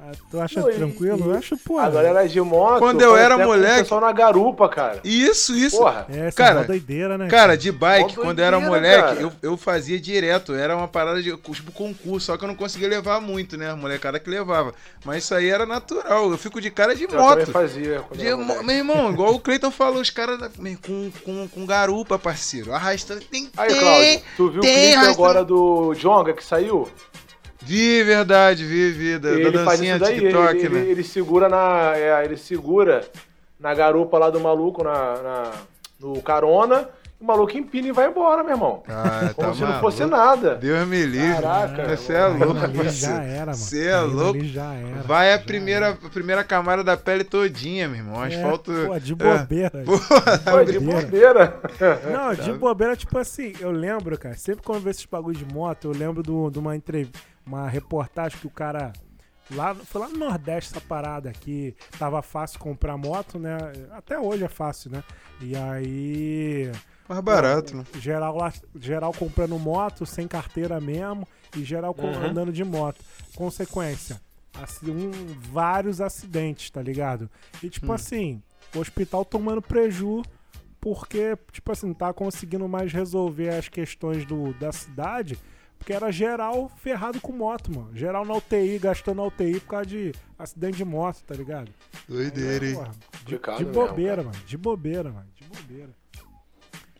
Ah, 0.00 0.12
tu 0.30 0.40
acha 0.40 0.60
Não, 0.60 0.70
e- 0.70 0.74
tranquilo? 0.74 1.32
eu 1.32 1.36
acho, 1.36 1.56
pô. 1.56 1.76
A 1.78 1.90
galera 1.90 2.26
de 2.26 2.40
moto. 2.40 2.78
Quando 2.78 3.02
eu 3.02 3.16
era 3.16 3.36
moleque- 3.36 3.80
O 3.80 3.82
pessoal 3.82 4.00
na 4.00 4.12
garupa, 4.12 4.68
cara. 4.68 5.00
Isso, 5.02 5.52
isso. 5.56 5.76
Porra. 5.76 6.06
É, 6.08 6.28
essa 6.28 6.36
Cara, 6.36 6.54
é 6.54 6.58
uma 6.60 6.64
doideira, 6.66 7.18
né? 7.18 7.26
Cara, 7.28 7.56
de 7.58 7.72
bike, 7.72 8.16
Mó 8.16 8.22
quando 8.22 8.38
eu 8.38 8.44
era 8.44 8.60
moleque, 8.60 9.02
cara. 9.08 9.20
eu, 9.20 9.32
eu 9.42 9.56
fazia 9.56 9.98
direto. 9.98 10.54
Era 10.54 10.76
uma 10.76 10.86
parada 10.86 11.20
de 11.20 11.36
tipo 11.36 11.72
concurso, 11.72 12.26
só 12.26 12.36
que 12.36 12.44
eu 12.44 12.48
não 12.48 12.54
conseguia 12.54 12.88
levar 12.88 13.20
muito, 13.20 13.56
né? 13.56 13.70
A 13.70 13.76
molecada 13.76 14.20
que 14.20 14.30
levava. 14.30 14.72
Mas 15.04 15.24
isso 15.24 15.34
aí 15.34 15.48
era 15.50 15.66
natural. 15.66 16.30
Eu 16.30 16.38
fico 16.38 16.60
de 16.60 16.70
cara 16.70 16.94
de 16.94 17.02
Eu 17.04 17.10
moto. 17.20 17.46
fazia. 17.50 18.02
De 18.12 18.34
meu 18.64 18.76
irmão, 18.76 19.10
igual 19.12 19.34
o 19.34 19.40
Cleiton 19.40 19.70
falou, 19.72 20.00
os 20.00 20.10
caras 20.10 20.38
com, 20.86 21.10
com, 21.24 21.48
com 21.48 21.66
garupa, 21.66 22.16
parceiro. 22.18 22.72
Arrastando. 22.72 23.20
Tem, 23.22 23.50
Aí, 23.56 23.68
tem. 23.68 23.80
Claudio, 23.80 24.22
tu 24.36 24.50
viu 24.50 24.58
o 24.60 24.62
tem, 24.62 24.72
clipe 24.74 24.94
arrastando. 24.94 25.12
agora 25.14 25.44
do 25.44 25.92
Jonga 25.94 26.32
que 26.32 26.44
saiu? 26.44 26.88
Vi, 27.60 28.02
verdade, 28.04 28.64
vi, 28.64 28.90
vi. 28.92 29.18
Da, 29.18 29.30
da 29.30 29.34
ele 29.36 29.58
faz 29.58 29.80
dancinha 29.80 29.96
isso 29.96 30.04
daí, 30.04 30.20
TikTok, 30.20 30.56
ele, 30.58 30.68
né? 30.68 30.80
ele, 30.80 30.90
ele 30.92 31.02
segura 31.04 31.48
na. 31.48 31.92
é, 31.96 32.24
ele 32.24 32.36
segura 32.36 33.02
na 33.58 33.74
garupa 33.74 34.16
lá 34.18 34.30
do 34.30 34.40
maluco, 34.40 34.84
na, 34.84 34.92
na- 35.22 35.52
no 36.00 36.22
carona, 36.22 36.88
o 37.20 37.24
maluco 37.24 37.58
empina 37.58 37.88
e 37.88 37.92
vai 37.92 38.06
embora, 38.06 38.44
meu 38.44 38.52
irmão. 38.52 38.84
Ah, 38.88 39.30
Como 39.34 39.48
tá 39.48 39.54
se 39.54 39.60
não 39.62 39.66
maluco. 39.70 39.80
fosse 39.90 40.06
nada. 40.06 40.54
Deus 40.54 40.86
me 40.86 41.04
livre. 41.04 41.42
Caraca, 41.42 41.96
Você 41.96 42.12
é 42.12 42.26
louco, 42.28 42.60
ali 42.64 42.88
já 42.90 43.20
era, 43.24 43.46
mano. 43.46 43.54
Você 43.56 43.86
é 43.88 44.00
louco. 44.00 44.38
ali 44.38 44.48
já 44.48 44.72
era. 44.74 45.02
Vai 45.02 45.34
a 45.34 45.38
primeira, 45.40 45.86
era. 45.86 45.98
a 46.06 46.08
primeira 46.08 46.44
camada 46.44 46.84
da 46.84 46.96
pele 46.96 47.24
todinha, 47.24 47.88
meu 47.88 47.96
irmão. 47.98 48.24
É, 48.24 48.28
Asfalto. 48.28 48.70
Pô, 48.86 48.96
de 49.00 49.12
é. 49.12 49.16
bobeira. 49.16 49.84
Pô, 49.84 50.64
de 50.64 50.78
bobeira. 50.78 51.56
Não, 52.12 52.34
de 52.34 52.52
bobeira, 52.52 52.94
tipo 52.94 53.18
assim, 53.18 53.52
eu 53.58 53.72
lembro, 53.72 54.16
cara, 54.16 54.36
sempre 54.36 54.62
quando 54.64 54.76
eu 54.76 54.82
vejo 54.82 54.90
esses 54.98 55.06
bagulho 55.06 55.36
de 55.36 55.52
moto, 55.52 55.86
eu 55.88 55.92
lembro 55.98 56.22
do- 56.22 56.48
de 56.48 56.60
uma 56.60 56.76
entrevista, 56.76 57.18
uma 57.48 57.68
reportagem 57.68 58.38
que 58.38 58.46
o 58.46 58.50
cara. 58.50 58.92
Lá, 59.50 59.74
foi 59.74 60.02
lá 60.02 60.08
no 60.08 60.18
Nordeste 60.18 60.70
essa 60.76 60.80
parada 60.86 61.30
aqui. 61.30 61.74
Tava 61.98 62.20
fácil 62.20 62.58
comprar 62.58 62.98
moto, 62.98 63.38
né? 63.38 63.56
Até 63.92 64.18
hoje 64.18 64.44
é 64.44 64.48
fácil, 64.48 64.90
né? 64.90 65.02
E 65.40 65.56
aí. 65.56 66.70
Mais 67.08 67.22
barato, 67.22 67.74
né? 67.74 67.84
Geral, 67.98 68.36
lá, 68.36 68.52
geral 68.78 69.10
comprando 69.14 69.58
moto, 69.58 70.04
sem 70.04 70.28
carteira 70.28 70.78
mesmo, 70.78 71.26
e 71.56 71.64
geral 71.64 71.94
com- 71.94 72.06
Uhum. 72.08 72.26
andando 72.26 72.52
de 72.52 72.62
moto. 72.62 73.02
Consequência, 73.34 74.20
assim, 74.62 74.90
um, 74.90 75.10
vários 75.50 76.02
acidentes, 76.02 76.68
tá 76.68 76.82
ligado? 76.82 77.30
E 77.62 77.70
tipo 77.70 77.90
assim, 77.90 78.42
o 78.74 78.78
hospital 78.80 79.24
tomando 79.24 79.62
preju 79.62 80.20
porque, 80.78 81.38
tipo 81.50 81.72
assim, 81.72 81.86
não 81.86 81.94
tá 81.94 82.12
conseguindo 82.12 82.68
mais 82.68 82.92
resolver 82.92 83.48
as 83.48 83.66
questões 83.68 84.26
do, 84.26 84.52
da 84.54 84.70
cidade, 84.72 85.38
porque 85.78 85.92
era 85.92 86.10
geral 86.12 86.70
ferrado 86.82 87.20
com 87.20 87.32
moto, 87.32 87.70
mano. 87.74 87.90
Geral 87.94 88.24
na 88.24 88.34
UTI, 88.34 88.78
gastando 88.78 89.16
na 89.18 89.24
UTI 89.24 89.60
por 89.60 89.68
causa 89.68 89.86
de 89.86 90.12
acidente 90.38 90.76
de 90.78 90.84
moto, 90.84 91.22
tá 91.26 91.34
ligado? 91.34 91.70
Doideira, 92.08 92.66
hein? 92.66 92.80
De, 93.24 93.38
de 93.38 93.64
mesmo, 93.64 93.72
bobeira, 93.72 94.16
cara. 94.16 94.28
mano. 94.28 94.44
De 94.46 94.56
bobeira, 94.56 95.10
mano. 95.10 95.26
De 95.34 95.44
bobeira. 95.44 95.90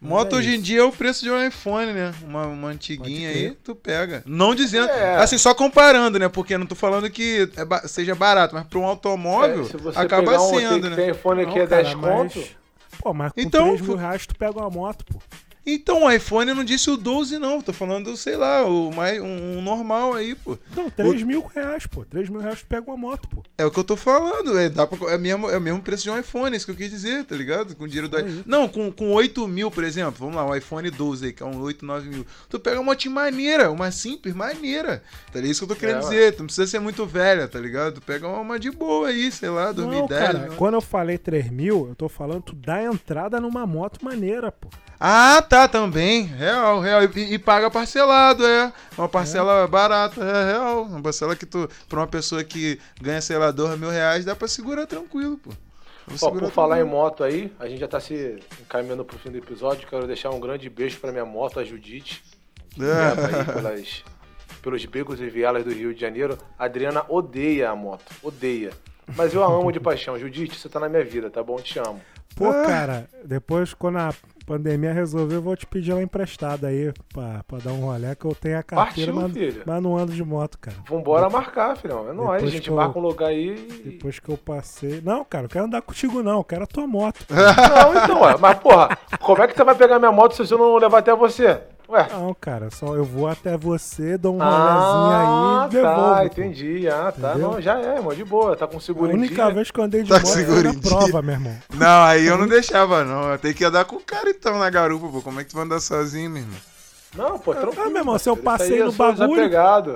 Mas 0.01 0.11
Moto 0.11 0.37
é 0.37 0.39
hoje 0.39 0.55
em 0.55 0.61
dia 0.61 0.79
é 0.81 0.85
o 0.85 0.93
preço 0.93 1.25
de 1.25 1.31
um 1.31 1.45
iPhone, 1.45 1.93
né? 1.93 2.15
Uma, 2.23 2.47
uma 2.47 2.69
antiguinha 2.69 3.31
aí, 3.31 3.51
tu 3.65 3.75
pega. 3.75 4.23
Não 4.25 4.55
dizendo. 4.55 4.89
É. 4.89 5.17
Assim, 5.17 5.37
só 5.37 5.53
comparando, 5.53 6.21
né? 6.21 6.29
Porque 6.29 6.57
não 6.57 6.67
tô 6.67 6.77
falando 6.77 7.11
que 7.11 7.51
é 7.57 7.65
ba- 7.65 7.87
seja 7.89 8.15
barato, 8.15 8.55
mas 8.55 8.65
pra 8.65 8.79
um 8.79 8.85
automóvel, 8.85 9.63
É, 9.63 9.65
se 9.65 9.77
você 9.77 9.99
acaba 9.99 10.23
pegar 10.31 10.41
um, 10.41 10.55
sendo, 10.55 10.81
tem, 10.83 10.91
né? 10.91 10.97
tem 10.97 11.11
iPhone 11.11 11.45
que 11.47 11.57
Não, 11.57 11.63
é 11.63 11.67
10 11.67 11.87
cara, 11.89 11.97
mas- 11.97 12.33
conto. 12.35 12.49
Pô, 13.01 13.13
mas 13.13 13.33
com 13.33 13.41
Então, 13.41 13.67
3 13.71 13.81
mil 13.81 13.97
reais 13.97 14.25
tu 14.25 14.37
pega 14.37 14.57
uma 14.57 14.71
moto, 14.71 15.05
pô. 15.05 15.19
Então, 15.71 16.05
o 16.05 16.11
iPhone 16.11 16.49
eu 16.51 16.55
não 16.55 16.65
disse 16.65 16.91
o 16.91 16.97
12, 16.97 17.39
não. 17.39 17.61
Tô 17.61 17.73
falando, 17.73 18.17
sei 18.17 18.37
lá, 18.37 18.65
o 18.65 18.91
mais, 18.95 19.21
um, 19.21 19.59
um 19.59 19.63
normal 19.63 20.15
aí, 20.15 20.35
pô. 20.35 20.57
Não, 20.75 20.89
3 20.89 21.23
mil 21.23 21.45
reais, 21.47 21.87
pô. 21.87 22.05
3 22.05 22.29
mil 22.31 22.41
reais 22.41 22.61
tu 22.61 22.67
pega 22.67 22.87
uma 22.91 22.97
moto, 22.97 23.29
pô. 23.29 23.43
É 23.59 23.65
o 23.67 23.71
que 23.71 23.79
eu 23.79 23.85
tô 23.85 23.97
falando. 23.97 24.59
É, 24.59 24.69
dá 24.69 24.87
pra, 24.87 25.13
é, 25.13 25.19
mesmo, 25.19 25.51
é 25.51 25.59
o 25.59 25.61
mesmo 25.61 25.83
preço 25.83 26.05
de 26.05 26.11
um 26.11 26.19
iPhone, 26.19 26.55
é 26.55 26.57
isso 26.57 26.65
que 26.67 26.73
eu 26.73 26.77
quis 26.77 26.91
dizer, 26.91 27.25
tá 27.25 27.37
ligado? 27.37 27.77
Com 27.77 27.87
dinheiro 27.87 28.09
do 28.09 28.19
i- 28.19 28.27
isso. 28.29 28.45
Não, 28.47 28.69
com, 28.69 28.91
com 28.91 29.13
8 29.13 29.47
mil, 29.47 29.71
por 29.71 29.85
exemplo. 29.85 30.15
Vamos 30.19 30.37
lá, 30.37 30.47
um 30.47 30.55
iPhone 30.57 30.91
12 30.91 31.27
aí, 31.27 31.33
que 31.33 31.43
é 31.43 31.47
um 31.47 31.61
8, 31.61 31.85
9 31.85 32.09
mil. 32.09 32.27
Tu 32.49 32.59
pega 32.59 32.79
uma 32.79 32.85
motinha 32.85 33.13
maneira, 33.15 33.71
uma 33.71 33.91
simples, 33.91 34.35
maneira. 34.35 35.03
Tá 35.33 35.35
ligado? 35.39 35.51
Isso 35.51 35.61
que 35.67 35.71
eu 35.71 35.77
tô 35.77 35.81
querendo 35.81 35.99
É, 35.99 36.01
dizer. 36.01 36.33
Tu 36.35 36.39
não 36.39 36.47
precisa 36.47 36.67
ser 36.67 36.79
muito 36.79 37.05
velha, 37.05 37.47
tá 37.47 37.59
ligado? 37.61 37.95
Tu 37.97 38.01
pega 38.03 38.27
uma, 38.27 38.41
uma 38.41 38.59
de 38.59 38.71
boa 38.71 39.09
aí, 39.09 39.31
sei 39.31 39.51
lá, 39.51 39.71
2010. 39.73 40.09
Não, 40.11 40.27
cara, 40.27 40.39
né? 40.49 40.55
quando 40.57 40.75
eu 40.75 40.81
falei 40.81 41.19
3 41.19 41.51
mil, 41.51 41.87
eu 41.89 41.95
tô 41.95 42.09
falando 42.09 42.43
tu 42.43 42.55
dá 42.55 42.83
entrada 42.83 43.39
numa 43.41 43.67
moto 43.67 44.03
maneira, 44.05 44.51
pô. 44.51 44.69
Ah, 45.01 45.41
tá, 45.41 45.69
também. 45.69 46.23
Real, 46.25 46.81
real. 46.81 47.03
E, 47.05 47.35
e 47.35 47.39
paga 47.39 47.71
parcelado, 47.71 48.45
é. 48.45 48.73
Uma 48.97 49.09
parcela 49.09 49.67
barata, 49.69 50.21
é 50.25 50.53
real. 50.53 50.83
Uma 50.83 51.01
parcela 51.01 51.37
que 51.37 51.47
tu, 51.47 51.69
pra 51.89 52.01
uma 52.01 52.07
pessoa 52.07 52.43
que 52.43 52.81
ganha, 53.01 53.21
sei 53.21 53.39
lá, 53.39 53.51
dois 53.51 53.79
mil 53.79 53.91
reais, 53.91 54.25
dá 54.25 54.35
pra 54.35 54.49
segurar 54.49 54.87
tranquilo, 54.87 55.39
pô. 55.39 55.51
Ó, 56.11 56.17
segurar 56.17 56.47
por 56.47 56.51
falar 56.53 56.81
em 56.81 56.85
moto 56.85 57.23
aí, 57.23 57.53
a 57.61 57.69
gente 57.69 57.81
já 57.81 57.87
tá 57.89 58.01
se 58.01 58.39
encaminhando 58.61 59.05
pro 59.05 59.19
fim 59.19 59.31
do 59.31 59.39
episódio. 59.39 59.87
Quero 59.89 60.07
deixar 60.07 60.31
um 60.31 60.41
grande 60.41 60.69
beijo 60.69 60.99
pra 60.99 61.13
minha 61.13 61.25
moto, 61.27 61.61
a 61.61 61.65
Judite. 61.65 62.25
que 62.71 62.81
leva 62.81 63.27
aí 63.27 63.45
pelas, 63.45 64.05
pelos 64.63 64.85
becos 64.87 65.21
e 65.21 65.29
vielas 65.29 65.63
do 65.65 65.71
Rio 65.71 65.95
de 65.95 66.01
Janeiro. 66.01 66.37
A 66.59 66.65
Adriana 66.65 67.05
odeia 67.09 67.71
a 67.71 67.77
moto, 67.77 68.05
odeia. 68.23 68.71
Mas 69.17 69.33
eu 69.33 69.45
a 69.45 69.47
amo 69.47 69.71
de 69.71 69.79
paixão. 69.79 70.19
Judite, 70.19 70.59
você 70.59 70.69
tá 70.69 70.81
na 70.81 70.89
minha 70.89 71.05
vida, 71.05 71.31
tá 71.31 71.43
bom? 71.43 71.57
Te 71.57 71.79
amo. 71.79 72.01
Pô, 72.35 72.49
Ah. 72.51 72.65
cara, 72.67 73.09
depois 73.25 73.73
quando 73.75 73.99
a 73.99 74.13
pandemia 74.49 74.93
resolver, 74.93 75.37
eu 75.37 75.43
vou 75.43 75.55
te 75.55 75.67
pedir 75.67 75.91
ela 75.91 76.03
emprestada 76.03 76.69
aí 76.69 76.93
pra, 77.13 77.45
pra 77.47 77.59
dar 77.59 77.71
um 77.73 77.81
rolê, 77.83 78.15
que 78.17 78.25
eu 78.25 78.35
tenho 78.35 78.59
a 78.59 78.63
carteira, 78.63 79.13
Partiu, 79.13 79.43
mas, 79.55 79.67
mas 79.67 79.83
não 79.83 79.97
ando 79.97 80.13
de 80.13 80.25
moto, 80.25 80.59
cara. 80.59 80.77
Vambora 80.89 81.29
marcar, 81.29 81.77
filhão. 81.77 82.09
É 82.09 82.13
nóis. 82.13 82.31
A 82.31 82.35
Depois 82.37 82.53
gente 82.53 82.69
eu- 82.71 82.77
marca 82.77 82.99
um 82.99 83.03
lugar 83.03 83.29
aí. 83.29 83.55
e- 83.85 83.91
Depois 83.91 84.19
que 84.19 84.29
eu 84.29 84.37
passei. 84.39 85.01
Não, 85.05 85.25
cara, 85.25 85.45
eu 85.45 85.49
quero 85.51 85.67
andar 85.67 85.83
contigo, 85.83 86.23
não. 86.23 86.39
Eu 86.39 86.45
quero 86.45 86.65
a 86.65 86.67
tua 86.67 86.87
moto. 86.87 87.27
Não, 87.31 88.05
então. 88.05 88.39
Mas, 88.41 88.59
porra, 88.59 88.97
como 89.21 89.43
é 89.43 89.47
que 89.49 89.55
você 89.57 89.65
vai 89.65 89.75
pegar 89.75 89.99
minha 89.99 90.13
moto 90.13 90.35
se 90.45 90.53
eu 90.53 90.59
não 90.59 90.77
levar 90.77 90.99
até 90.99 91.15
você? 91.15 91.61
Ué. 91.89 92.07
Não, 92.13 92.35
cara, 92.39 92.69
só 92.71 92.95
eu 92.95 93.05
vou 93.05 93.27
até 93.29 93.57
você, 93.57 94.19
dou 94.19 94.37
um 94.37 94.43
Ah, 94.43 94.51
rolezinho 94.51 95.17
aí 95.17 95.67
e 95.67 95.71
devolvo. 95.71 96.11
tá, 96.13 96.17
pô. 96.19 96.25
entendi. 96.27 96.89
Ah, 96.89 97.13
tá. 97.19 97.31
Entendeu? 97.31 97.51
Não, 97.53 97.61
já 97.63 97.79
é, 97.81 97.97
irmão, 97.97 98.15
de 98.15 98.25
boa. 98.25 98.55
Tá 98.57 98.67
com 98.67 98.77
A 98.77 98.81
seguro 98.81 99.11
em 99.11 99.15
única 99.15 99.45
dia. 99.47 99.55
vez 99.55 99.71
que 99.71 99.81
eu 99.81 99.85
andei 99.85 100.03
de 100.03 100.11
Tá 100.11 100.19
moto 100.21 100.35
dia. 100.35 100.81
prova, 100.83 101.23
meu 101.23 101.35
irmão. 101.35 101.57
Não, 101.73 102.03
aí 102.05 102.27
eu 102.27 102.37
não 102.37 102.47
deixava, 102.47 103.05
não. 103.05 103.31
Eu 103.33 103.39
tenho 103.39 103.55
que 103.55 103.65
andar 103.65 103.87
com 103.87 103.97
o 103.97 104.01
cara 104.01 104.29
então 104.29 104.59
na 104.59 104.69
garupa, 104.69 105.09
pô. 105.09 105.23
Como 105.23 105.41
é 105.41 105.45
que 105.45 105.51
tu 105.51 105.57
vai 105.57 105.65
andar 105.65 105.81
sozinho, 105.81 106.29
meu 106.31 106.43
irmão? 106.43 106.59
Não, 107.17 107.39
pô, 107.39 107.55
tranquilo. 107.55 107.85
Ah, 107.87 107.89
meu 107.89 107.97
irmão, 108.03 108.19
se 108.19 108.29
eu 108.29 108.37
passei 108.37 108.85
no 108.85 108.93
bagulho-. 108.93 109.51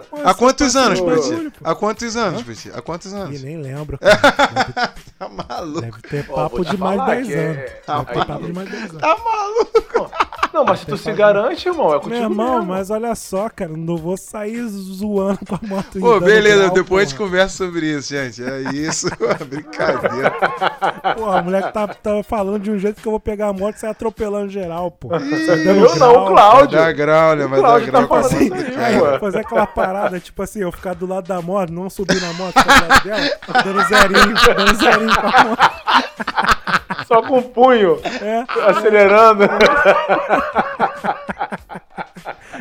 Pô, 0.08 0.16
Há 0.24 0.32
quantos 0.32 0.72
passou 0.72 0.80
anos, 0.80 1.00
no 1.00 1.06
Petit? 1.14 1.52
Há 1.62 1.74
quantos 1.74 2.16
anos, 2.16 2.42
Petit? 2.42 2.70
Há 2.74 2.80
quantos 2.80 3.12
anos? 3.12 3.42
nem 3.42 3.60
lembro. 3.60 3.98
Cara. 4.00 4.16
Deve, 4.54 5.02
Tá 5.18 5.28
maluco? 5.28 5.80
deve 5.82 6.00
ter 6.08 6.26
papo 6.26 6.64
de 6.64 6.76
mais 6.78 6.92
de 6.92 6.98
falar 6.98 7.14
10 7.16 7.26
que 7.26 7.34
anos. 7.34 7.56
é- 7.58 7.60
Deve 7.60 7.70
Tá 7.84 8.04
ter 8.06 8.26
papo 8.26 8.46
de 8.46 8.52
mais 8.54 8.66
de 8.70 8.76
10 8.76 8.90
anos. 8.90 9.00
Tá 9.02 9.16
maluco? 9.18 10.10
Não, 10.52 10.64
mas 10.64 10.80
se 10.80 10.86
tu 10.86 10.96
se 10.98 11.10
garante, 11.12 11.66
irmão, 11.66 11.94
é 11.94 11.98
contigo 11.98 12.10
Meu 12.10 12.22
irmão, 12.24 12.56
mesmo. 12.58 12.66
mas 12.72 12.90
olha 12.90 13.14
só, 13.14 13.48
cara, 13.48 13.72
não 13.74 13.96
vou 13.96 14.16
sair 14.16 14.62
zoando 14.68 15.38
com 15.48 15.54
a 15.54 15.60
moto. 15.66 15.98
Pô, 15.98 16.20
beleza, 16.20 16.64
grau, 16.64 16.74
depois 16.74 17.02
a 17.02 17.08
gente 17.08 17.16
porra. 17.16 17.28
conversa 17.30 17.56
sobre 17.64 17.86
isso, 17.86 18.10
gente. 18.10 18.42
É 18.44 18.60
isso, 18.74 19.08
brincadeira. 19.48 20.30
Porra, 21.16 21.40
o 21.40 21.44
moleque 21.44 21.72
tá, 21.72 21.88
tá 21.88 22.22
falando 22.22 22.60
de 22.60 22.70
um 22.70 22.78
jeito 22.78 23.00
que 23.00 23.08
eu 23.08 23.12
vou 23.12 23.20
pegar 23.20 23.48
a 23.48 23.52
moto 23.52 23.76
e 23.76 23.80
sair 23.80 23.90
atropelando 23.90 24.50
geral, 24.50 24.90
pô. 24.90 25.08
Eu 25.14 25.96
não, 25.96 26.12
o 26.12 26.24
Vai 26.24 26.34
Cláudio. 26.34 26.78
dar 26.78 26.92
grau, 26.92 27.34
né? 27.36 27.46
Vai 27.46 27.60
dar 27.60 27.66
Cláudio 27.66 27.92
tá 27.92 28.02
grau 28.02 28.18
essa 28.20 28.42
isso 28.44 28.54
aí, 28.54 28.98
pô. 28.98 29.18
Fazer 29.20 29.38
aquela 29.38 29.66
parada, 29.66 30.20
tipo 30.20 30.42
assim, 30.42 30.60
eu 30.60 30.72
ficar 30.72 30.94
do 30.94 31.06
lado 31.06 31.26
da 31.26 31.40
moto, 31.40 31.70
não 31.72 31.88
subir 31.88 32.20
na 32.20 32.32
moto, 32.34 32.52
ficar 32.58 32.80
do 32.82 32.88
lado 32.88 33.04
dela, 33.04 33.30
dando 33.64 33.82
zerinho, 33.88 34.34
dando 34.56 34.74
zerinho 34.76 35.14
com 35.20 35.26
a 35.26 35.44
moto. 35.44 36.51
Só 37.12 37.22
com 37.22 37.38
o 37.38 37.42
punho, 37.42 37.98
É, 38.22 38.44
acelerando. 38.68 39.44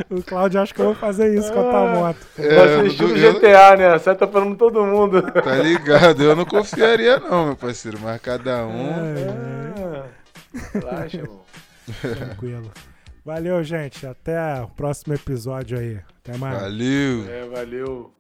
o 0.10 0.22
Claudio 0.24 0.62
acha 0.62 0.74
que 0.74 0.80
eu 0.82 0.86
vou 0.86 0.96
fazer 0.96 1.34
isso 1.38 1.52
com 1.54 1.60
a 1.60 1.64
tua 1.72 1.88
moto. 1.88 2.18
É, 2.38 2.56
Vai 2.56 2.68
ser 2.68 2.80
eu 2.80 2.88
estilo 2.88 3.14
GTA, 3.34 3.76
né? 3.78 4.00
Tá 4.00 4.28
falando 4.28 4.56
todo 4.58 4.84
mundo. 4.86 5.22
Tá 5.22 5.56
ligado? 5.56 6.22
Eu 6.24 6.36
não 6.36 6.46
confiaria, 6.46 7.20
não, 7.20 7.46
meu 7.48 7.56
parceiro. 7.56 7.98
Mas 8.02 8.20
cada 8.22 8.66
um. 8.66 8.90
É, 8.90 10.04
Ah, 10.04 10.06
Relaxa, 10.74 11.18
irmão. 11.18 11.40
tranquilo. 12.02 12.72
Valeu, 13.24 13.64
gente. 13.64 14.06
Até 14.06 14.62
o 14.62 14.68
próximo 14.68 15.14
episódio 15.14 15.78
aí. 15.80 16.00
Até 16.24 16.38
mais. 16.38 16.60
Valeu. 16.60 17.26
É, 17.30 17.46
valeu. 17.54 18.14